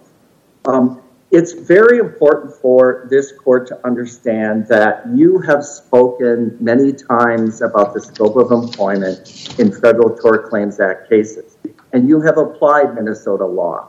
Um, 0.66 1.00
it's 1.30 1.52
very 1.52 1.98
important 1.98 2.54
for 2.54 3.08
this 3.10 3.32
court 3.32 3.66
to 3.68 3.86
understand 3.86 4.68
that 4.68 5.02
you 5.12 5.40
have 5.40 5.64
spoken 5.64 6.56
many 6.60 6.92
times 6.92 7.60
about 7.62 7.94
the 7.94 8.00
scope 8.00 8.36
of 8.36 8.52
employment 8.52 9.58
in 9.58 9.72
federal 9.72 10.16
tort 10.16 10.48
claims 10.48 10.78
act 10.78 11.08
cases 11.08 11.56
and 11.92 12.08
you 12.08 12.20
have 12.20 12.38
applied 12.38 12.94
minnesota 12.94 13.44
law 13.44 13.88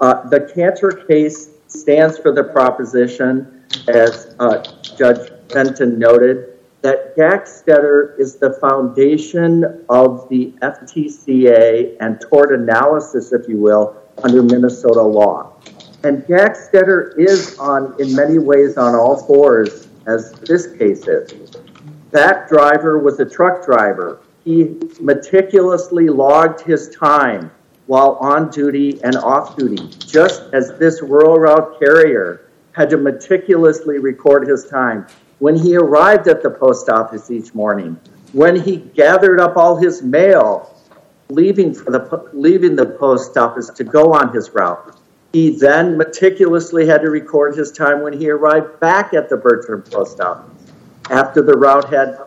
uh, 0.00 0.28
the 0.28 0.40
Canter 0.54 0.90
case 1.08 1.50
stands 1.66 2.18
for 2.18 2.32
the 2.32 2.44
proposition 2.44 3.64
as 3.88 4.34
uh, 4.38 4.62
judge 4.96 5.30
benton 5.48 5.98
noted 5.98 6.54
that 6.82 7.16
Gackstetter 7.16 8.18
is 8.18 8.36
the 8.36 8.52
foundation 8.60 9.84
of 9.88 10.28
the 10.28 10.52
FTCA 10.60 11.96
and 12.00 12.20
tort 12.20 12.52
analysis, 12.52 13.32
if 13.32 13.48
you 13.48 13.56
will, 13.56 13.96
under 14.22 14.42
Minnesota 14.42 15.00
law. 15.00 15.54
And 16.04 16.22
Gackstetter 16.24 17.18
is 17.18 17.58
on, 17.58 17.98
in 17.98 18.14
many 18.14 18.38
ways, 18.38 18.76
on 18.76 18.94
all 18.94 19.16
fours 19.16 19.88
as 20.06 20.32
this 20.40 20.76
case 20.76 21.08
is. 21.08 21.52
That 22.10 22.50
driver 22.50 22.98
was 22.98 23.18
a 23.18 23.24
truck 23.24 23.64
driver. 23.64 24.20
He 24.44 24.76
meticulously 25.00 26.10
logged 26.10 26.60
his 26.60 26.90
time 26.90 27.50
while 27.86 28.16
on 28.20 28.50
duty 28.50 29.02
and 29.02 29.16
off 29.16 29.56
duty, 29.56 29.88
just 29.98 30.42
as 30.52 30.76
this 30.78 31.02
rural 31.02 31.36
route 31.36 31.78
carrier 31.78 32.48
had 32.72 32.90
to 32.90 32.96
meticulously 32.96 33.98
record 33.98 34.48
his 34.48 34.66
time. 34.66 35.06
When 35.38 35.54
he 35.54 35.76
arrived 35.76 36.28
at 36.28 36.42
the 36.42 36.50
post 36.50 36.88
office 36.88 37.30
each 37.30 37.54
morning, 37.54 37.98
when 38.32 38.56
he 38.56 38.76
gathered 38.76 39.40
up 39.40 39.56
all 39.56 39.76
his 39.76 40.02
mail, 40.02 40.74
leaving 41.28 41.74
for 41.74 41.90
the 41.90 42.30
leaving 42.32 42.76
the 42.76 42.86
post 42.86 43.36
office 43.36 43.70
to 43.70 43.84
go 43.84 44.12
on 44.12 44.32
his 44.32 44.50
route, 44.50 44.96
he 45.32 45.50
then 45.50 45.96
meticulously 45.96 46.86
had 46.86 47.02
to 47.02 47.10
record 47.10 47.56
his 47.56 47.72
time 47.72 48.02
when 48.02 48.12
he 48.12 48.30
arrived 48.30 48.78
back 48.80 49.14
at 49.14 49.28
the 49.28 49.36
Bertram 49.36 49.82
post 49.82 50.20
office. 50.20 50.50
After 51.10 51.42
the 51.42 51.54
route 51.54 51.92
had 51.92 52.18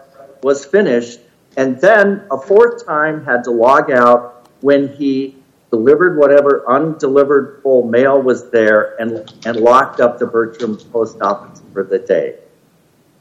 was 0.44 0.66
finished, 0.66 1.20
and 1.56 1.80
then 1.82 2.24
a 2.30 2.38
fourth 2.38 2.86
time 2.86 3.26
had 3.26 3.44
to 3.46 3.52
log 3.52 3.90
out 3.90 4.48
when 4.62 4.90
he 4.96 5.37
delivered 5.70 6.18
whatever 6.18 6.64
undelivered 6.70 7.62
full 7.62 7.88
mail 7.88 8.22
was 8.22 8.50
there 8.52 9.00
and, 9.02 9.34
and 9.46 9.58
locked 9.58 10.00
up 10.00 10.18
the 10.18 10.26
Bertram 10.26 10.78
post 10.92 11.22
office 11.22 11.62
for 11.74 11.84
the 11.84 12.00
day. 12.00 12.38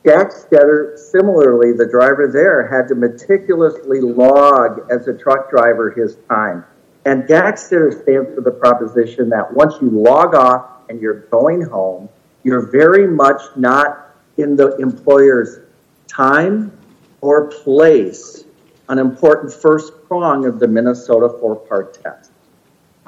Gackstetter, 0.04 0.96
similarly, 0.96 1.72
the 1.72 1.88
driver 1.88 2.30
there 2.32 2.68
had 2.68 2.86
to 2.88 2.94
meticulously 2.94 4.00
log 4.00 4.88
as 4.90 5.08
a 5.08 5.18
truck 5.18 5.50
driver 5.50 5.90
his 5.90 6.16
time 6.28 6.64
and 7.06 7.22
Gackstetter 7.22 8.02
stands 8.02 8.34
for 8.34 8.40
the 8.40 8.50
proposition 8.50 9.28
that 9.28 9.54
once 9.54 9.74
you 9.80 9.88
log 9.90 10.34
off 10.34 10.88
and 10.88 11.00
you're 11.00 11.20
going 11.30 11.62
home, 11.62 12.08
you're 12.42 12.68
very 12.72 13.06
much 13.06 13.40
not 13.54 14.16
in 14.38 14.56
the 14.56 14.76
employer's 14.78 15.60
time 16.08 16.76
or 17.20 17.46
place, 17.46 18.44
an 18.88 18.98
important 18.98 19.52
first 19.52 19.92
prong 20.08 20.46
of 20.46 20.58
the 20.58 20.66
Minnesota 20.66 21.28
four-part 21.38 22.02
test. 22.02 22.25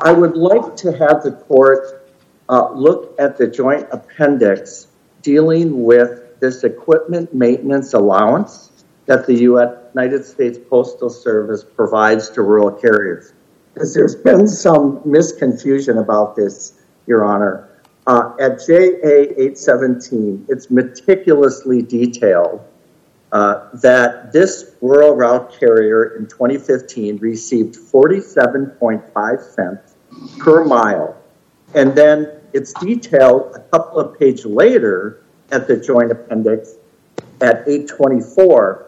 I 0.00 0.12
would 0.12 0.36
like 0.36 0.76
to 0.76 0.92
have 0.92 1.24
the 1.24 1.32
court 1.32 2.08
uh, 2.48 2.70
look 2.72 3.16
at 3.18 3.36
the 3.36 3.48
joint 3.48 3.88
appendix 3.90 4.86
dealing 5.22 5.82
with 5.82 6.38
this 6.38 6.62
equipment 6.62 7.34
maintenance 7.34 7.94
allowance 7.94 8.84
that 9.06 9.26
the 9.26 9.34
United 9.34 10.24
States 10.24 10.58
Postal 10.70 11.10
Service 11.10 11.64
provides 11.64 12.30
to 12.30 12.42
rural 12.42 12.70
carriers 12.70 13.32
because 13.74 13.92
there's 13.92 14.14
been 14.14 14.46
some 14.46 14.98
misconfusion 15.00 16.00
about 16.00 16.36
this, 16.36 16.80
Your 17.06 17.24
Honor. 17.24 17.68
Uh, 18.06 18.34
at 18.40 18.64
JA 18.64 19.34
817, 19.36 20.46
it's 20.48 20.70
meticulously 20.70 21.82
detailed 21.82 22.64
uh, 23.32 23.68
that 23.74 24.32
this 24.32 24.74
rural 24.80 25.14
route 25.14 25.52
carrier 25.58 26.16
in 26.16 26.26
2015 26.26 27.18
received 27.18 27.76
47.5 27.76 29.42
cents 29.42 29.87
per 30.38 30.64
mile. 30.64 31.16
And 31.74 31.94
then 31.94 32.40
it's 32.52 32.72
detailed 32.74 33.54
a 33.54 33.60
couple 33.70 33.98
of 33.98 34.18
pages 34.18 34.46
later 34.46 35.22
at 35.50 35.66
the 35.68 35.76
joint 35.76 36.10
appendix 36.12 36.74
at 37.40 37.68
824 37.68 38.86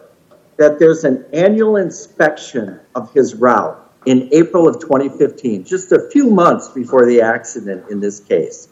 that 0.57 0.79
there's 0.79 1.03
an 1.03 1.25
annual 1.33 1.77
inspection 1.77 2.79
of 2.95 3.11
his 3.13 3.35
route 3.35 3.77
in 4.05 4.29
April 4.31 4.67
of 4.67 4.79
2015, 4.79 5.63
just 5.63 5.91
a 5.91 6.09
few 6.11 6.29
months 6.29 6.67
before 6.69 7.05
the 7.05 7.21
accident 7.21 7.83
in 7.89 7.99
this 7.99 8.19
case. 8.19 8.67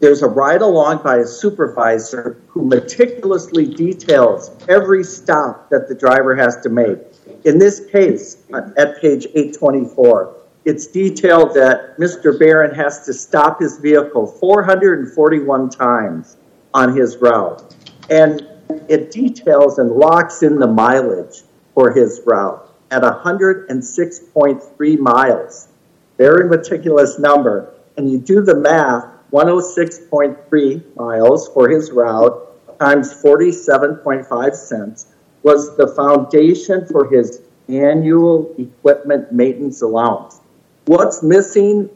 There's 0.00 0.22
a 0.22 0.28
ride 0.28 0.62
along 0.62 1.02
by 1.02 1.18
a 1.18 1.26
supervisor 1.26 2.40
who 2.48 2.64
meticulously 2.64 3.66
details 3.66 4.50
every 4.68 5.04
stop 5.04 5.68
that 5.70 5.88
the 5.88 5.94
driver 5.94 6.34
has 6.34 6.56
to 6.62 6.68
make. 6.68 6.98
In 7.44 7.58
this 7.58 7.86
case, 7.92 8.38
at 8.52 9.00
page 9.00 9.26
824, 9.34 10.36
it's 10.64 10.86
detailed 10.86 11.54
that 11.54 11.96
Mr. 11.98 12.38
Barron 12.38 12.74
has 12.74 13.04
to 13.06 13.12
stop 13.12 13.60
his 13.60 13.78
vehicle 13.78 14.26
441 14.26 15.70
times 15.70 16.36
on 16.74 16.96
his 16.96 17.16
route. 17.16 17.74
And 18.10 18.46
it 18.88 19.10
details 19.10 19.78
and 19.78 19.90
locks 19.90 20.42
in 20.42 20.58
the 20.58 20.66
mileage 20.66 21.42
for 21.74 21.92
his 21.92 22.20
route 22.26 22.70
at 22.90 23.02
106.3 23.02 24.98
miles. 24.98 25.68
Very 26.18 26.48
meticulous 26.48 27.18
number. 27.18 27.72
And 27.96 28.10
you 28.10 28.18
do 28.18 28.42
the 28.42 28.54
math, 28.54 29.06
106.3 29.32 30.96
miles 30.96 31.48
for 31.48 31.68
his 31.68 31.90
route 31.90 32.46
times 32.80 33.12
47.5 33.22 34.54
cents 34.54 35.06
was 35.42 35.76
the 35.76 35.88
foundation 35.88 36.86
for 36.86 37.08
his 37.10 37.42
annual 37.68 38.54
equipment 38.58 39.30
maintenance 39.32 39.82
allowance. 39.82 40.39
What's 40.90 41.22
missing 41.22 41.88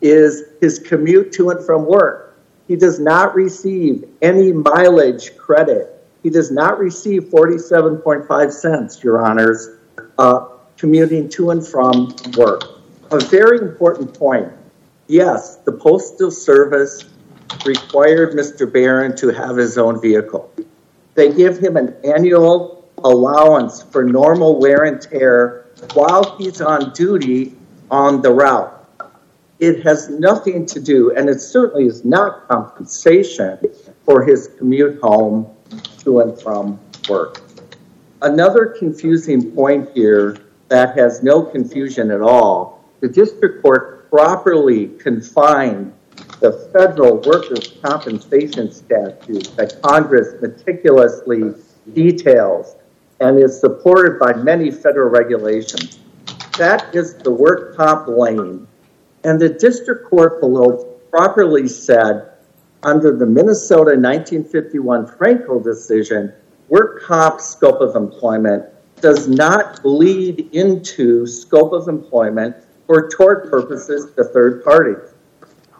is 0.00 0.42
his 0.60 0.80
commute 0.80 1.30
to 1.34 1.50
and 1.50 1.64
from 1.64 1.86
work. 1.86 2.36
He 2.66 2.74
does 2.74 2.98
not 2.98 3.32
receive 3.36 4.08
any 4.22 4.50
mileage 4.50 5.36
credit. 5.36 6.04
He 6.24 6.30
does 6.30 6.50
not 6.50 6.80
receive 6.80 7.26
47.5 7.26 8.52
cents, 8.52 9.04
Your 9.04 9.24
Honors, 9.24 9.68
uh, 10.18 10.48
commuting 10.76 11.28
to 11.28 11.50
and 11.50 11.64
from 11.64 12.12
work. 12.36 12.80
A 13.12 13.20
very 13.20 13.58
important 13.58 14.18
point. 14.18 14.50
Yes, 15.06 15.58
the 15.58 15.70
Postal 15.70 16.32
Service 16.32 17.04
required 17.64 18.32
Mr. 18.32 18.66
Barron 18.66 19.14
to 19.18 19.28
have 19.28 19.56
his 19.56 19.78
own 19.78 20.00
vehicle. 20.00 20.52
They 21.14 21.32
give 21.32 21.58
him 21.58 21.76
an 21.76 21.94
annual 22.02 22.90
allowance 23.04 23.80
for 23.80 24.02
normal 24.02 24.58
wear 24.58 24.86
and 24.86 25.00
tear 25.00 25.66
while 25.92 26.36
he's 26.36 26.60
on 26.60 26.92
duty 26.94 27.54
on 27.90 28.22
the 28.22 28.32
route. 28.32 28.70
It 29.60 29.84
has 29.84 30.08
nothing 30.08 30.66
to 30.66 30.80
do, 30.80 31.14
and 31.14 31.28
it 31.28 31.40
certainly 31.40 31.86
is 31.86 32.04
not 32.04 32.48
compensation 32.48 33.58
for 34.04 34.24
his 34.24 34.50
commute 34.58 35.00
home 35.00 35.48
to 36.00 36.20
and 36.20 36.40
from 36.40 36.78
work. 37.08 37.40
Another 38.22 38.66
confusing 38.66 39.52
point 39.52 39.90
here 39.94 40.38
that 40.68 40.98
has 40.98 41.22
no 41.22 41.42
confusion 41.42 42.10
at 42.10 42.20
all, 42.20 42.84
the 43.00 43.08
district 43.08 43.62
court 43.62 44.10
properly 44.10 44.88
confined 44.98 45.92
the 46.40 46.52
federal 46.72 47.16
workers' 47.22 47.74
compensation 47.82 48.70
statute 48.70 49.54
that 49.56 49.80
Congress 49.82 50.40
meticulously 50.40 51.54
details 51.92 52.76
and 53.20 53.38
is 53.38 53.58
supported 53.58 54.18
by 54.18 54.32
many 54.34 54.70
federal 54.70 55.10
regulations. 55.10 55.98
That 56.58 56.94
is 56.94 57.14
the 57.14 57.32
work 57.32 57.76
comp 57.76 58.06
lane. 58.06 58.68
And 59.24 59.40
the 59.40 59.48
district 59.48 60.08
court 60.08 60.40
below 60.40 60.84
properly 61.10 61.66
said, 61.66 62.30
under 62.84 63.16
the 63.16 63.26
Minnesota 63.26 63.98
1951 63.98 65.06
Frankel 65.06 65.64
decision, 65.64 66.32
work 66.68 67.02
comp 67.02 67.40
scope 67.40 67.80
of 67.80 67.96
employment 67.96 68.66
does 69.00 69.26
not 69.26 69.82
bleed 69.82 70.48
into 70.52 71.26
scope 71.26 71.72
of 71.72 71.88
employment 71.88 72.56
for 72.86 73.08
tort 73.08 73.50
purposes 73.50 74.12
to 74.14 74.24
third 74.24 74.62
parties. 74.62 75.14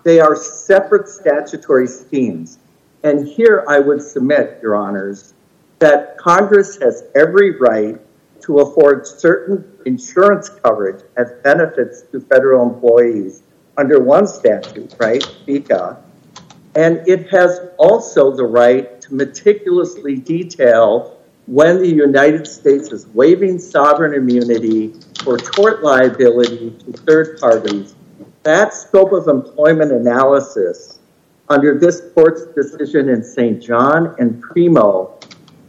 They 0.03 0.19
are 0.19 0.35
separate 0.35 1.09
statutory 1.09 1.87
schemes. 1.87 2.59
And 3.03 3.29
here 3.29 3.65
I 3.69 3.79
would 3.79 4.03
submit, 4.03 4.59
Your 4.63 4.75
Honors, 4.75 5.35
that 5.79 6.19
Congress 6.19 6.77
has 6.79 7.05
every 7.15 7.59
right 7.59 8.01
to 8.45 8.59
afford 8.59 9.07
certain 9.07 9.65
insurance 9.87 10.49
coverage 10.49 11.03
as 11.17 11.33
benefits 11.43 12.03
to 12.13 12.21
federal 12.21 12.63
employees 12.63 13.43
under 13.77 14.03
one 14.03 14.27
statute, 14.27 14.95
right, 14.99 15.23
FECA. 15.47 15.97
And 16.75 17.07
it 17.09 17.31
has 17.31 17.61
also 17.79 18.37
the 18.37 18.45
right 18.45 19.01
to 19.01 19.15
meticulously 19.15 20.17
detail 20.17 21.19
when 21.47 21.79
the 21.79 21.89
United 21.89 22.47
States 22.47 22.93
is 22.93 23.07
waiving 23.09 23.59
sovereign 23.59 24.15
immunity 24.15 24.95
for 25.23 25.39
tort 25.39 25.83
liability 25.83 26.71
to 26.71 26.93
third 26.93 27.39
parties. 27.41 27.95
That 28.43 28.75
scope 28.75 29.13
of 29.13 29.29
employment 29.29 29.93
analysis 29.93 30.99
under 31.49 31.79
this 31.79 32.03
court's 32.15 32.45
decision 32.55 33.09
in 33.09 33.23
St. 33.23 33.63
John 33.63 34.15
and 34.19 34.43
Primeaux, 34.43 35.19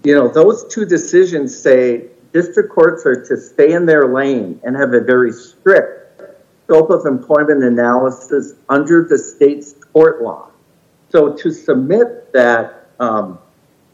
you 0.04 0.14
know, 0.14 0.28
those 0.28 0.66
two 0.74 0.86
decisions 0.86 1.58
say 1.58 2.10
district 2.36 2.70
courts 2.70 3.06
are 3.06 3.24
to 3.24 3.38
stay 3.38 3.72
in 3.72 3.86
their 3.86 4.10
lane 4.10 4.60
and 4.66 4.76
have 4.76 4.94
a 4.94 5.00
very 5.00 5.32
strict 5.32 6.22
scope 6.66 6.90
of 6.90 7.06
employment 7.06 7.64
analysis 7.64 8.56
under 8.68 9.06
the 9.06 9.18
state's 9.18 9.74
tort 9.94 10.22
law. 10.22 10.50
So 11.12 11.34
to 11.38 11.50
submit 11.50 12.34
that 12.34 12.90
um, 13.00 13.40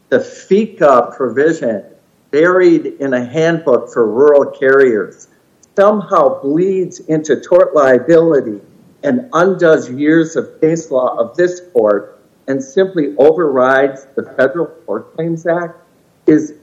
the 0.08 0.18
FECA 0.18 1.16
provision 1.16 1.84
buried 2.32 2.86
in 2.86 3.14
a 3.14 3.24
handbook 3.24 3.92
for 3.92 4.10
rural 4.10 4.50
carriers 4.50 5.28
somehow 5.76 6.42
bleeds 6.42 6.98
into 6.98 7.40
tort 7.40 7.76
liability 7.76 8.60
and 9.04 9.30
undoes 9.34 9.88
years 9.88 10.34
of 10.34 10.60
case 10.60 10.90
law 10.90 11.16
of 11.16 11.36
this 11.36 11.60
court 11.72 12.20
and 12.48 12.60
simply 12.60 13.14
overrides 13.18 14.04
the 14.16 14.24
Federal 14.36 14.66
Tort 14.84 15.14
Claims 15.14 15.46
Act 15.46 15.78
is 16.26 16.54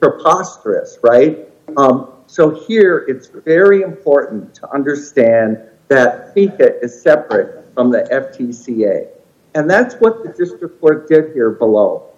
preposterous, 0.00 0.98
right? 1.02 1.48
Um, 1.76 2.12
so 2.26 2.50
here 2.50 3.04
it's 3.08 3.28
very 3.28 3.82
important 3.82 4.54
to 4.56 4.70
understand 4.72 5.58
that 5.88 6.34
FECA 6.34 6.82
is 6.82 7.00
separate 7.00 7.64
from 7.74 7.90
the 7.90 8.02
FTCA. 8.10 9.08
And 9.54 9.68
that's 9.68 9.94
what 9.96 10.22
the 10.22 10.30
district 10.30 10.80
court 10.80 11.08
did 11.08 11.34
here 11.34 11.50
below. 11.50 12.10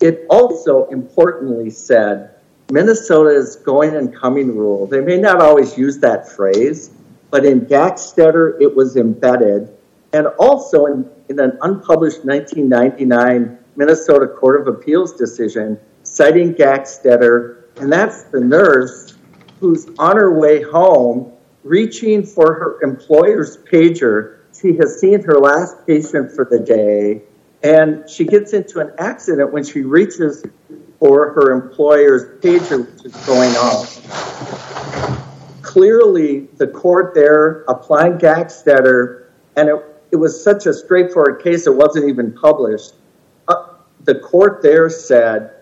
It 0.00 0.26
also 0.28 0.86
importantly 0.86 1.70
said 1.70 2.34
Minnesota's 2.70 3.56
going 3.56 3.96
and 3.96 4.14
coming 4.14 4.56
rule, 4.56 4.86
they 4.86 5.00
may 5.00 5.18
not 5.18 5.40
always 5.40 5.76
use 5.76 5.98
that 5.98 6.28
phrase, 6.28 6.90
but 7.30 7.44
in 7.44 7.62
Gackstetter 7.62 8.60
it 8.60 8.74
was 8.74 8.96
embedded. 8.96 9.68
And 10.12 10.26
also 10.38 10.86
in 10.86 11.08
an 11.28 11.58
unpublished 11.62 12.24
1999 12.24 13.58
Minnesota 13.76 14.26
Court 14.26 14.60
of 14.60 14.74
Appeals 14.74 15.12
decision 15.12 15.78
citing 16.10 16.54
Gackstetter, 16.54 17.62
and 17.76 17.92
that's 17.92 18.24
the 18.24 18.40
nurse 18.40 19.14
who's 19.60 19.86
on 19.98 20.16
her 20.16 20.38
way 20.38 20.62
home 20.62 21.32
reaching 21.62 22.24
for 22.24 22.54
her 22.54 22.82
employer's 22.82 23.58
pager. 23.58 24.38
She 24.58 24.76
has 24.76 24.98
seen 24.98 25.22
her 25.22 25.38
last 25.38 25.86
patient 25.86 26.32
for 26.32 26.44
the 26.44 26.58
day 26.58 27.22
and 27.62 28.08
she 28.08 28.24
gets 28.24 28.52
into 28.52 28.80
an 28.80 28.92
accident 28.98 29.52
when 29.52 29.64
she 29.64 29.82
reaches 29.82 30.44
for 30.98 31.32
her 31.32 31.52
employer's 31.52 32.40
pager 32.40 32.90
which 32.90 33.04
is 33.04 33.26
going 33.26 33.50
off. 33.56 33.96
Clearly 35.62 36.48
the 36.56 36.66
court 36.66 37.14
there 37.14 37.62
applying 37.68 38.14
Gackstetter, 38.14 39.26
and 39.56 39.68
it 40.10 40.16
was 40.16 40.42
such 40.42 40.66
a 40.66 40.74
straightforward 40.74 41.42
case 41.42 41.66
it 41.66 41.74
wasn't 41.74 42.08
even 42.08 42.32
published, 42.32 42.94
uh, 43.46 43.74
the 44.04 44.16
court 44.16 44.62
there 44.62 44.88
said 44.90 45.52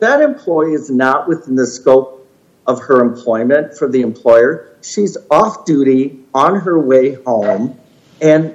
that 0.00 0.20
employee 0.20 0.72
is 0.72 0.90
not 0.90 1.28
within 1.28 1.54
the 1.54 1.66
scope 1.66 2.28
of 2.66 2.80
her 2.82 3.00
employment 3.00 3.76
for 3.76 3.88
the 3.88 4.00
employer. 4.00 4.76
She's 4.82 5.16
off 5.30 5.64
duty 5.64 6.20
on 6.34 6.60
her 6.60 6.78
way 6.78 7.14
home 7.14 7.78
and 8.20 8.54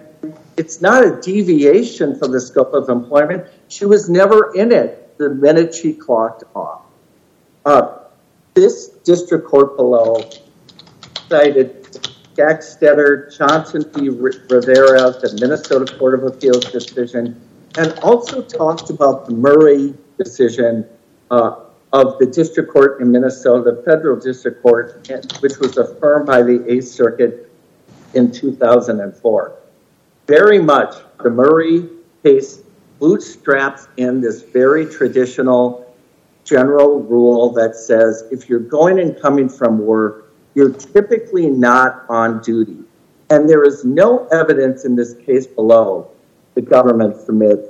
it's 0.58 0.82
not 0.82 1.04
a 1.04 1.20
deviation 1.22 2.18
from 2.18 2.32
the 2.32 2.40
scope 2.40 2.74
of 2.74 2.90
employment. 2.90 3.48
She 3.68 3.86
was 3.86 4.10
never 4.10 4.54
in 4.56 4.72
it 4.72 5.18
the 5.18 5.30
minute 5.30 5.74
she 5.74 5.94
clocked 5.94 6.44
off. 6.56 6.82
Uh, 7.66 8.00
this 8.54 8.88
district 9.04 9.48
court 9.48 9.76
below 9.76 10.30
cited 11.30 11.84
Gackstetter, 12.36 13.36
Johnson 13.36 13.86
v. 13.94 14.10
Rivera, 14.10 15.12
the 15.12 15.38
Minnesota 15.40 15.98
Court 15.98 16.14
of 16.14 16.24
Appeals 16.24 16.66
decision, 16.66 17.42
and 17.78 17.98
also 18.00 18.42
talked 18.42 18.90
about 18.90 19.26
the 19.26 19.34
Murray 19.34 19.94
decision 20.18 20.86
Uh, 21.32 21.62
of 21.94 22.20
the 22.20 22.26
district 22.26 22.72
court 22.72 23.00
in 23.00 23.10
Minnesota, 23.10 23.72
the 23.72 23.82
federal 23.84 24.20
district 24.20 24.62
court, 24.62 25.08
which 25.40 25.58
was 25.60 25.78
affirmed 25.78 26.26
by 26.26 26.42
the 26.42 26.60
8th 26.60 26.88
Circuit 26.88 27.50
in 28.14 28.32
2004. 28.32 29.56
Very 30.28 30.60
much 30.60 30.96
the 31.24 31.30
Murray 31.30 31.88
case 32.22 32.62
bootstraps 33.00 33.88
in 33.98 34.20
this 34.20 34.42
very 34.42 34.86
traditional 34.86 35.96
general 36.44 37.02
rule 37.02 37.52
that 37.54 37.76
says 37.76 38.26
if 38.32 38.50
you're 38.50 38.60
going 38.60 39.00
and 39.00 39.20
coming 39.22 39.48
from 39.48 39.80
work, 39.80 40.34
you're 40.54 40.74
typically 40.74 41.50
not 41.50 42.06
on 42.10 42.42
duty. 42.42 42.78
And 43.30 43.50
there 43.50 43.64
is 43.64 43.86
no 43.86 44.28
evidence 44.28 44.86
in 44.86 44.96
this 44.96 45.14
case 45.26 45.48
below 45.48 46.12
the 46.56 46.62
government 46.62 47.20
submits 47.22 47.68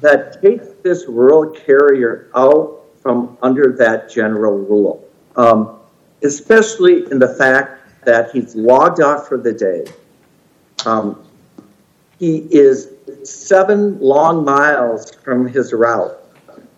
that 0.00 0.42
takes 0.42 0.68
this 0.82 1.06
rural 1.08 1.50
carrier 1.50 2.30
out 2.34 2.85
from 3.06 3.38
under 3.40 3.72
that 3.78 4.10
general 4.10 4.58
rule. 4.58 5.08
Um, 5.36 5.78
especially 6.24 7.08
in 7.12 7.20
the 7.20 7.28
fact 7.28 8.04
that 8.04 8.32
he's 8.32 8.56
logged 8.56 9.00
off 9.00 9.28
for 9.28 9.38
the 9.38 9.52
day. 9.52 9.84
Um, 10.84 11.24
he 12.18 12.38
is 12.50 12.88
seven 13.22 14.00
long 14.00 14.44
miles 14.44 15.14
from 15.22 15.46
his 15.46 15.72
route. 15.72 16.18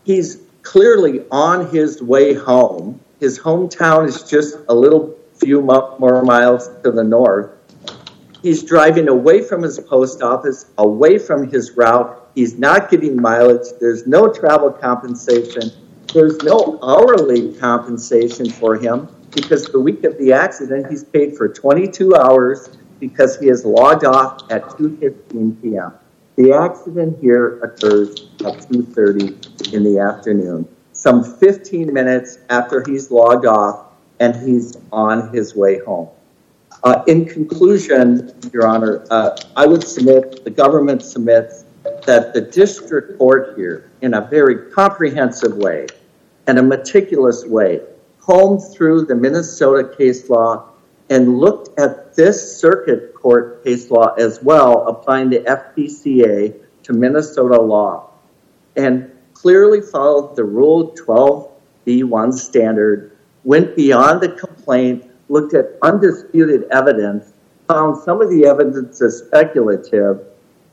He's 0.05 0.43
clearly 0.61 1.25
on 1.31 1.71
his 1.71 2.03
way 2.03 2.35
home. 2.35 3.01
His 3.21 3.39
hometown 3.39 4.07
is 4.07 4.23
just 4.23 4.59
a 4.69 4.75
little 4.75 5.17
few 5.37 5.63
more 5.63 6.23
miles 6.23 6.69
to 6.83 6.91
the 6.91 7.05
north. 7.05 7.53
He's 8.43 8.63
driving 8.63 9.09
away 9.09 9.41
from 9.41 9.63
his 9.63 9.81
post 9.81 10.21
office, 10.21 10.67
away 10.77 11.19
from 11.19 11.51
his 11.51 11.71
route. 11.71 12.31
He's 12.35 12.59
not 12.59 12.91
getting 12.91 13.19
mileage. 13.19 13.69
There's 13.81 14.07
no 14.07 14.31
travel 14.31 14.71
compensation. 14.71 15.73
There's 16.15 16.39
no 16.39 16.79
hourly 16.83 17.53
compensation 17.55 18.49
for 18.49 18.77
him 18.77 19.09
because 19.31 19.67
the 19.67 19.79
week 19.79 20.05
of 20.05 20.17
the 20.17 20.33
accident, 20.33 20.87
he's 20.89 21.05
paid 21.05 21.37
for 21.37 21.49
22 21.49 22.17
hours 22.17 22.71
because 22.99 23.39
he 23.39 23.47
has 23.49 23.67
logged 23.67 24.07
off 24.07 24.51
at 24.51 24.63
2.15 24.65 25.61
p.m. 25.61 25.93
The 26.37 26.55
accident 26.55 27.19
here 27.21 27.59
occurs 27.61 28.31
at 28.41 28.57
2.30 28.71 29.75
in 29.75 29.85
the 29.85 29.99
afternoon. 29.99 30.67
Some 30.93 31.23
15 31.23 31.93
minutes 31.93 32.39
after 32.49 32.83
he's 32.87 33.11
logged 33.11 33.45
off, 33.45 33.89
and 34.19 34.35
he's 34.35 34.79
on 34.91 35.33
his 35.35 35.55
way 35.55 35.79
home. 35.81 36.09
Uh, 36.85 37.05
in 37.07 37.27
conclusion, 37.27 38.35
Your 38.53 38.67
Honor, 38.67 39.05
uh, 39.11 39.37
I 39.57 39.67
would 39.67 39.87
submit, 39.87 40.43
the 40.43 40.51
government 40.51 41.03
submits, 41.03 41.65
that 42.07 42.33
the 42.33 42.41
district 42.41 43.19
court 43.19 43.55
here, 43.57 43.91
in 44.01 44.15
a 44.15 44.23
very 44.23 44.71
comprehensive 44.73 45.57
way 45.57 45.87
and 46.49 46.59
a 46.59 46.63
meticulous 46.63 47.45
way, 47.45 47.81
combed 48.19 48.63
through 48.73 49.05
the 49.05 49.15
Minnesota 49.15 49.95
case 49.97 50.29
law 50.31 50.65
and 51.11 51.39
looked 51.39 51.79
at 51.79 52.17
this 52.17 52.59
circuit 52.59 53.15
court 53.15 53.63
case 53.63 53.91
law 53.91 54.15
as 54.15 54.43
well, 54.43 54.89
applying 54.89 55.29
the 55.29 55.41
FTCA 55.41 56.55
to 56.83 56.93
Minnesota 56.95 57.61
law, 57.61 58.11
and 58.77 59.11
clearly 59.35 59.83
followed 59.83 60.37
the 60.37 60.45
Rule 60.45 60.97
12b1 60.97 62.33
standard, 62.33 63.17
went 63.45 63.77
beyond 63.77 64.23
the 64.23 64.31
complaint, 64.31 65.05
looked 65.29 65.53
at 65.53 65.77
undisputed 65.83 66.65
evidence, 66.71 67.35
found 67.69 68.03
some 68.03 68.23
of 68.23 68.31
the 68.31 68.47
evidence 68.47 69.03
as 69.03 69.19
speculative, 69.19 70.25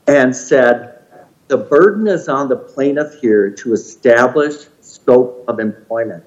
and 0.06 0.34
said 0.34 1.00
the 1.48 1.56
burden 1.58 2.06
is 2.06 2.28
on 2.28 2.48
the 2.48 2.56
plaintiff 2.56 3.20
here 3.20 3.50
to 3.50 3.74
establish 3.74 4.66
scope 4.96 5.44
of 5.48 5.60
employment. 5.60 6.24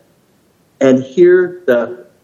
And 0.80 1.04
here 1.04 1.64
the 1.66 1.80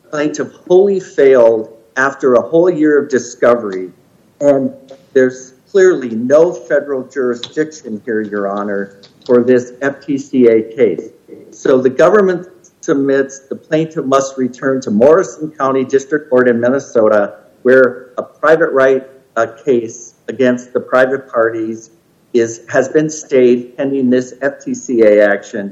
plaintiff 0.10 0.52
wholly 0.68 1.00
failed 1.00 1.64
after 1.98 2.36
a 2.36 2.42
whole 2.42 2.70
year 2.70 2.94
of 3.02 3.10
discovery, 3.10 3.92
and 4.40 4.74
there's 5.14 5.54
clearly 5.72 6.12
no 6.36 6.54
federal 6.54 7.04
jurisdiction 7.16 8.02
here, 8.06 8.22
Your 8.22 8.46
Honor, 8.48 9.02
for 9.26 9.44
this 9.44 9.74
f 9.82 9.96
t 10.06 10.18
c 10.18 10.48
a 10.48 10.58
case. 10.80 11.06
So 11.52 11.82
the 11.82 11.90
government 11.90 12.42
submits 12.82 13.40
the 13.52 13.56
plaintiff 13.56 14.06
must 14.06 14.38
return 14.38 14.80
to 14.82 14.92
Morrison 14.92 15.52
County 15.52 15.84
District 15.96 16.30
Court 16.30 16.48
in 16.48 16.60
Minnesota, 16.60 17.22
where 17.64 18.14
a 18.18 18.24
private 18.24 18.72
right 18.72 19.04
case 19.66 20.16
against 20.28 20.72
the 20.72 20.80
private 20.80 21.24
parties 21.28 21.92
is 22.34 22.52
has 22.76 22.88
been 22.90 23.10
stayed 23.10 23.76
pending 23.76 24.10
this 24.10 24.28
f 24.42 24.64
t 24.64 24.74
c 24.74 25.02
a 25.02 25.12
action, 25.34 25.66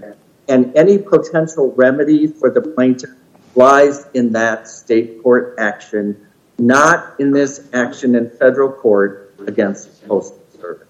and 0.47 0.75
any 0.75 0.97
potential 0.97 1.73
remedy 1.75 2.27
for 2.27 2.49
the 2.49 2.61
plaintiff 2.61 3.09
lies 3.55 4.07
in 4.13 4.31
that 4.33 4.67
state 4.67 5.21
court 5.21 5.55
action, 5.59 6.27
not 6.57 7.19
in 7.19 7.31
this 7.31 7.67
action 7.73 8.15
in 8.15 8.29
federal 8.29 8.71
court 8.71 9.33
against 9.47 10.01
the 10.01 10.07
Postal 10.07 10.41
Service. 10.59 10.87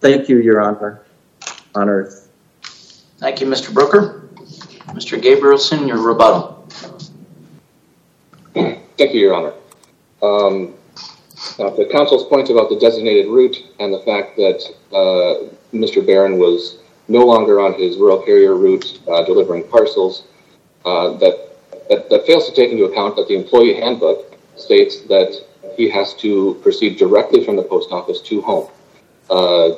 Thank 0.00 0.28
you, 0.28 0.38
Your 0.38 0.60
Honor. 0.60 1.02
Honors. 1.74 2.28
Thank 3.18 3.40
you, 3.40 3.46
Mr. 3.46 3.72
Brooker. 3.72 4.28
Mr. 4.88 5.20
Gabrielson, 5.20 5.86
your 5.86 5.98
rebuttal. 5.98 6.66
Thank 8.54 9.14
you, 9.14 9.20
Your 9.20 9.34
Honor. 9.34 9.52
Um, 10.22 10.74
uh, 11.58 11.70
the 11.70 11.88
counsel's 11.90 12.24
point 12.24 12.50
about 12.50 12.68
the 12.68 12.78
designated 12.78 13.26
route 13.26 13.56
and 13.78 13.92
the 13.92 14.00
fact 14.00 14.36
that 14.36 14.64
uh, 14.92 15.48
Mr. 15.72 16.04
Barron 16.04 16.38
was 16.38 16.78
no 17.08 17.24
longer 17.24 17.60
on 17.60 17.74
his 17.74 17.96
rural 17.96 18.22
carrier 18.22 18.54
route 18.54 19.00
uh, 19.08 19.24
delivering 19.24 19.66
parcels, 19.68 20.24
uh, 20.84 21.16
that 21.18 22.24
fails 22.26 22.48
to 22.48 22.54
take 22.54 22.70
into 22.70 22.84
account 22.84 23.16
that 23.16 23.26
the 23.28 23.34
employee 23.34 23.74
handbook 23.74 24.36
states 24.56 25.00
that 25.02 25.34
he 25.76 25.88
has 25.88 26.14
to 26.14 26.58
proceed 26.62 26.98
directly 26.98 27.44
from 27.44 27.56
the 27.56 27.62
post 27.62 27.90
office 27.92 28.20
to 28.20 28.40
home. 28.42 28.68
Uh, 29.30 29.70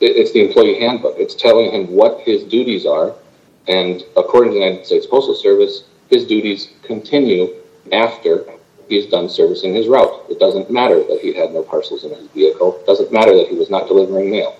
it's 0.00 0.32
the 0.32 0.46
employee 0.46 0.78
handbook. 0.78 1.16
It's 1.18 1.34
telling 1.34 1.72
him 1.72 1.90
what 1.90 2.20
his 2.20 2.44
duties 2.44 2.86
are, 2.86 3.14
and 3.66 4.02
according 4.16 4.52
to 4.52 4.58
the 4.58 4.64
United 4.64 4.86
States 4.86 5.06
Postal 5.06 5.34
Service, 5.34 5.84
his 6.08 6.24
duties 6.24 6.70
continue 6.82 7.54
after 7.92 8.46
he's 8.88 9.06
done 9.06 9.28
servicing 9.28 9.74
his 9.74 9.88
route. 9.88 10.24
It 10.30 10.38
doesn't 10.38 10.70
matter 10.70 11.02
that 11.02 11.18
he 11.20 11.34
had 11.34 11.52
no 11.52 11.62
parcels 11.62 12.04
in 12.04 12.10
his 12.14 12.26
vehicle. 12.28 12.78
It 12.80 12.86
doesn't 12.86 13.12
matter 13.12 13.36
that 13.36 13.48
he 13.48 13.56
was 13.56 13.70
not 13.70 13.88
delivering 13.88 14.30
mail. 14.30 14.56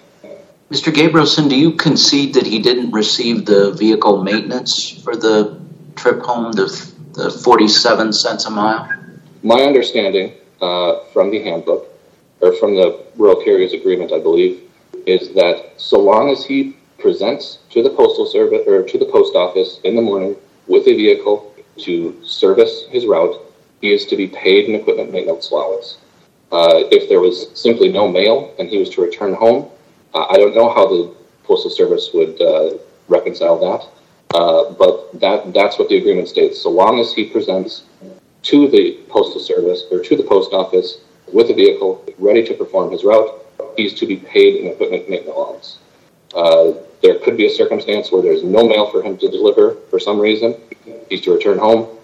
Mr. 0.71 0.93
Gabrielson, 0.93 1.49
do 1.49 1.57
you 1.57 1.73
concede 1.73 2.35
that 2.35 2.47
he 2.47 2.59
didn't 2.59 2.91
receive 2.91 3.47
the 3.47 3.73
vehicle 3.73 4.23
maintenance 4.23 5.01
for 5.03 5.17
the 5.17 5.59
trip 5.97 6.21
home, 6.21 6.53
the 6.53 7.41
47 7.43 8.13
cents 8.13 8.45
a 8.45 8.51
mile? 8.51 8.87
My 9.43 9.63
understanding 9.63 10.35
uh, 10.61 11.05
from 11.15 11.31
the 11.31 11.43
handbook, 11.43 11.89
or 12.41 12.53
from 12.57 12.75
the 12.75 13.03
rural 13.17 13.43
carriers 13.43 13.73
agreement, 13.73 14.13
I 14.13 14.19
believe, 14.19 14.61
is 15.07 15.33
that 15.33 15.73
so 15.79 15.99
long 15.99 16.29
as 16.29 16.45
he 16.45 16.77
presents 16.99 17.61
to 17.71 17.83
the 17.83 17.91
postal 17.91 18.27
service 18.27 18.67
or 18.67 18.83
to 18.83 18.99
the 18.99 19.07
post 19.07 19.35
office 19.35 19.81
in 19.85 19.97
the 19.97 20.03
morning 20.03 20.37
with 20.67 20.87
a 20.87 20.95
vehicle 20.95 21.55
to 21.79 22.23
service 22.23 22.85
his 22.91 23.07
route, 23.07 23.41
he 23.81 23.91
is 23.91 24.05
to 24.05 24.17
be 24.17 24.27
paid 24.27 24.69
an 24.69 24.75
equipment 24.75 25.13
maintenance 25.13 25.51
allowance. 25.51 25.97
Uh, 26.53 26.85
if 26.93 27.09
there 27.09 27.21
was 27.21 27.49
simply 27.59 27.89
no 27.89 28.07
mail 28.07 28.55
and 28.59 28.69
he 28.69 28.77
was 28.77 28.91
to 28.91 29.01
return 29.01 29.33
home, 29.33 29.71
I 30.15 30.37
don't 30.37 30.55
know 30.55 30.69
how 30.73 30.87
the 30.87 31.15
Postal 31.45 31.71
Service 31.71 32.11
would 32.13 32.41
uh, 32.41 32.79
reconcile 33.09 33.59
that, 33.59 34.37
uh, 34.37 34.73
but 34.73 35.21
that 35.21 35.53
that's 35.55 35.79
what 35.79 35.89
the 35.89 35.97
agreement 35.97 36.29
states. 36.29 36.61
So 36.61 36.71
long 36.71 37.01
as 37.01 37.13
he 37.13 37.25
presents 37.25 37.85
to 38.43 38.69
the 38.69 38.99
Postal 39.09 39.41
Service 39.41 39.85
or 39.91 40.01
to 40.03 40.17
the 40.17 40.23
post 40.23 40.53
office 40.53 40.99
with 41.33 41.51
a 41.51 41.55
vehicle 41.55 42.05
ready 42.19 42.45
to 42.47 42.55
perform 42.55 42.91
his 42.91 43.05
route, 43.05 43.31
he's 43.77 43.95
to 43.95 44.07
be 44.07 44.17
paid 44.17 44.61
an 44.61 44.73
equipment 44.73 45.09
maintenance 45.09 45.37
allowance. 45.37 45.79
There 47.01 47.19
could 47.21 47.37
be 47.37 47.47
a 47.47 47.51
circumstance 47.51 48.11
where 48.11 48.23
there's 48.23 48.43
no 48.43 48.67
mail 48.67 48.91
for 48.91 49.03
him 49.03 49.17
to 49.19 49.31
deliver 49.31 49.77
for 49.89 50.01
some 50.01 50.19
reason. 50.19 50.57
He's 51.09 51.21
to 51.23 51.33
return 51.33 51.59
home. 51.59 51.97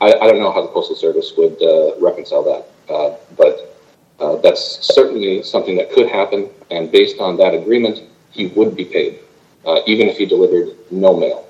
I 0.00 0.10
don't 0.10 0.38
know 0.38 0.52
how 0.52 0.60
the 0.60 0.68
Postal 0.68 0.96
Service 0.96 1.32
would 1.36 1.56
reconcile 2.00 2.42
that, 2.44 3.20
but 3.36 3.73
Uh, 4.20 4.36
that's 4.36 4.94
certainly 4.94 5.42
something 5.42 5.76
that 5.76 5.90
could 5.90 6.08
happen, 6.08 6.48
and 6.70 6.90
based 6.92 7.18
on 7.18 7.36
that 7.36 7.52
agreement, 7.52 8.02
he 8.30 8.46
would 8.46 8.76
be 8.76 8.84
paid, 8.84 9.18
uh, 9.66 9.80
even 9.86 10.08
if 10.08 10.16
he 10.18 10.24
delivered 10.24 10.76
no 10.90 11.16
mail. 11.16 11.46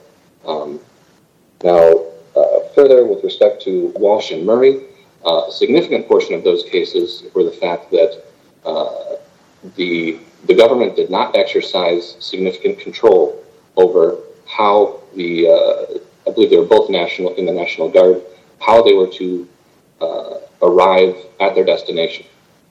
Um, 0.47 0.81
now, 1.63 2.05
uh, 2.35 2.61
further, 2.75 3.05
with 3.05 3.23
respect 3.23 3.63
to 3.63 3.93
Walsh 3.97 4.31
and 4.31 4.47
Murray, 4.47 4.83
a 5.27 5.51
significant 5.51 6.09
portion 6.09 6.35
of 6.35 6.43
those 6.43 6.63
cases 6.65 7.25
were 7.35 7.45
the 7.45 7.51
fact 7.51 7.91
that 7.91 8.23
the 9.77 10.55
government 10.55 10.95
did 10.95 11.11
not 11.11 11.35
exercise 11.37 12.17
significant 12.21 12.79
control 12.79 13.43
over 13.77 14.19
how 14.47 15.01
the, 15.15 15.49
I 16.27 16.31
believe 16.31 16.51
they 16.51 16.59
were 16.59 16.67
both 16.67 16.91
national 16.91 17.35
in 17.35 17.47
the 17.47 17.53
National 17.53 17.89
Guard, 17.89 18.23
how 18.61 18.83
they 18.83 18.93
were 18.93 19.09
to 19.09 19.49
arrive 20.63 21.17
at 21.41 21.55
their 21.55 21.65
destination. 21.65 22.27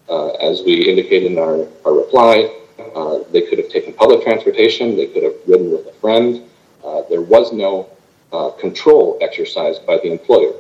Uh, 0.10 0.32
as 0.34 0.62
we 0.64 0.90
indicated 0.90 1.32
in 1.32 1.38
our 1.40 1.66
reply, 1.86 2.52
uh, 2.96 3.20
they 3.32 3.42
could 3.42 3.58
have 3.58 3.70
taken 3.70 3.94
public 3.94 4.24
transportation, 4.24 4.98
they 4.98 5.08
could 5.08 5.24
have 5.24 5.36
ridden 5.48 5.72
with 5.72 5.88
a 5.88 5.94
friend. 5.94 6.44
Uh, 6.84 7.02
there 7.10 7.22
was 7.22 7.54
no 7.54 7.90
control 8.60 9.18
exercised 9.22 9.86
by 9.86 9.98
the 9.98 10.12
employer. 10.12 10.54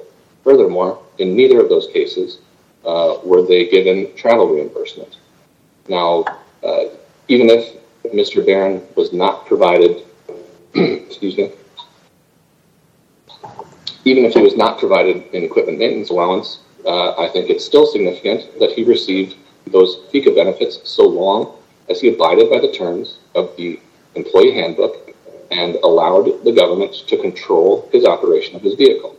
Furthermore, 0.43 1.01
in 1.17 1.35
neither 1.35 1.59
of 1.59 1.69
those 1.69 1.87
cases 1.87 2.39
were 2.83 3.45
they 3.45 3.67
given 3.67 4.15
travel 4.15 4.47
reimbursement. 4.47 5.17
Now, 5.89 6.23
even 7.27 7.49
if 7.49 7.75
Mr. 8.13 8.45
Barron 8.45 8.81
was 8.95 9.11
not 9.11 9.45
provided, 9.45 10.03
excuse 10.75 11.37
me, 11.37 11.51
even 14.05 14.25
if 14.25 14.33
he 14.33 14.41
was 14.41 14.55
not 14.55 14.79
provided 14.79 15.17
an 15.33 15.43
equipment 15.43 15.79
maintenance 15.79 16.09
allowance, 16.09 16.59
Uh, 16.85 17.13
I 17.17 17.29
think 17.29 17.49
it's 17.49 17.65
still 17.65 17.85
significant 17.85 18.59
that 18.59 18.71
he 18.71 18.83
received 18.83 19.35
those 19.67 19.97
FECA 20.11 20.35
benefits 20.35 20.79
so 20.83 21.07
long 21.07 21.57
as 21.89 22.01
he 22.01 22.09
abided 22.09 22.49
by 22.49 22.59
the 22.59 22.71
terms 22.71 23.19
of 23.35 23.55
the 23.57 23.79
employee 24.15 24.53
handbook 24.53 25.11
and 25.51 25.75
allowed 25.83 26.43
the 26.43 26.51
government 26.51 26.93
to 27.07 27.17
control 27.17 27.89
his 27.91 28.05
operation 28.05 28.55
of 28.55 28.61
his 28.61 28.75
vehicle. 28.75 29.15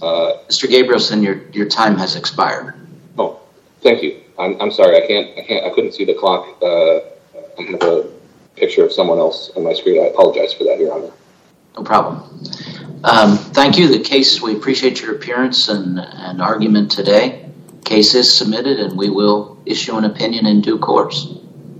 Uh, 0.00 0.38
Mr. 0.48 0.68
Gabrielson, 0.68 1.22
your 1.22 1.42
your 1.52 1.68
time 1.68 1.96
has 1.96 2.16
expired. 2.16 2.74
Oh, 3.18 3.40
thank 3.80 4.02
you. 4.02 4.20
I'm 4.38 4.60
I'm 4.60 4.72
sorry, 4.72 5.02
I 5.02 5.06
can't, 5.06 5.38
I 5.38 5.42
can't, 5.42 5.64
I 5.64 5.70
couldn't 5.70 5.92
see 5.92 6.04
the 6.04 6.14
clock. 6.14 6.60
Uh, 6.60 7.00
I 7.58 7.62
have 7.70 7.82
a 7.82 8.10
picture 8.56 8.84
of 8.84 8.92
someone 8.92 9.18
else 9.18 9.52
on 9.56 9.62
my 9.62 9.72
screen. 9.72 10.02
I 10.02 10.06
apologize 10.08 10.52
for 10.52 10.64
that, 10.64 10.78
Your 10.78 10.92
Honor. 10.92 11.12
No 11.76 11.82
problem. 11.82 12.22
Um, 13.04 13.36
thank 13.36 13.78
you. 13.78 13.88
The 13.88 14.00
case, 14.00 14.40
we 14.40 14.54
appreciate 14.54 15.00
your 15.00 15.16
appearance 15.16 15.68
and 15.68 15.98
argument 16.40 16.90
today. 16.90 17.50
Case 17.84 18.14
is 18.14 18.36
submitted 18.36 18.78
and 18.78 18.96
we 18.96 19.10
will 19.10 19.60
issue 19.66 19.96
an 19.96 20.04
opinion 20.04 20.46
in 20.46 20.60
due 20.60 20.78
course. 20.78 21.34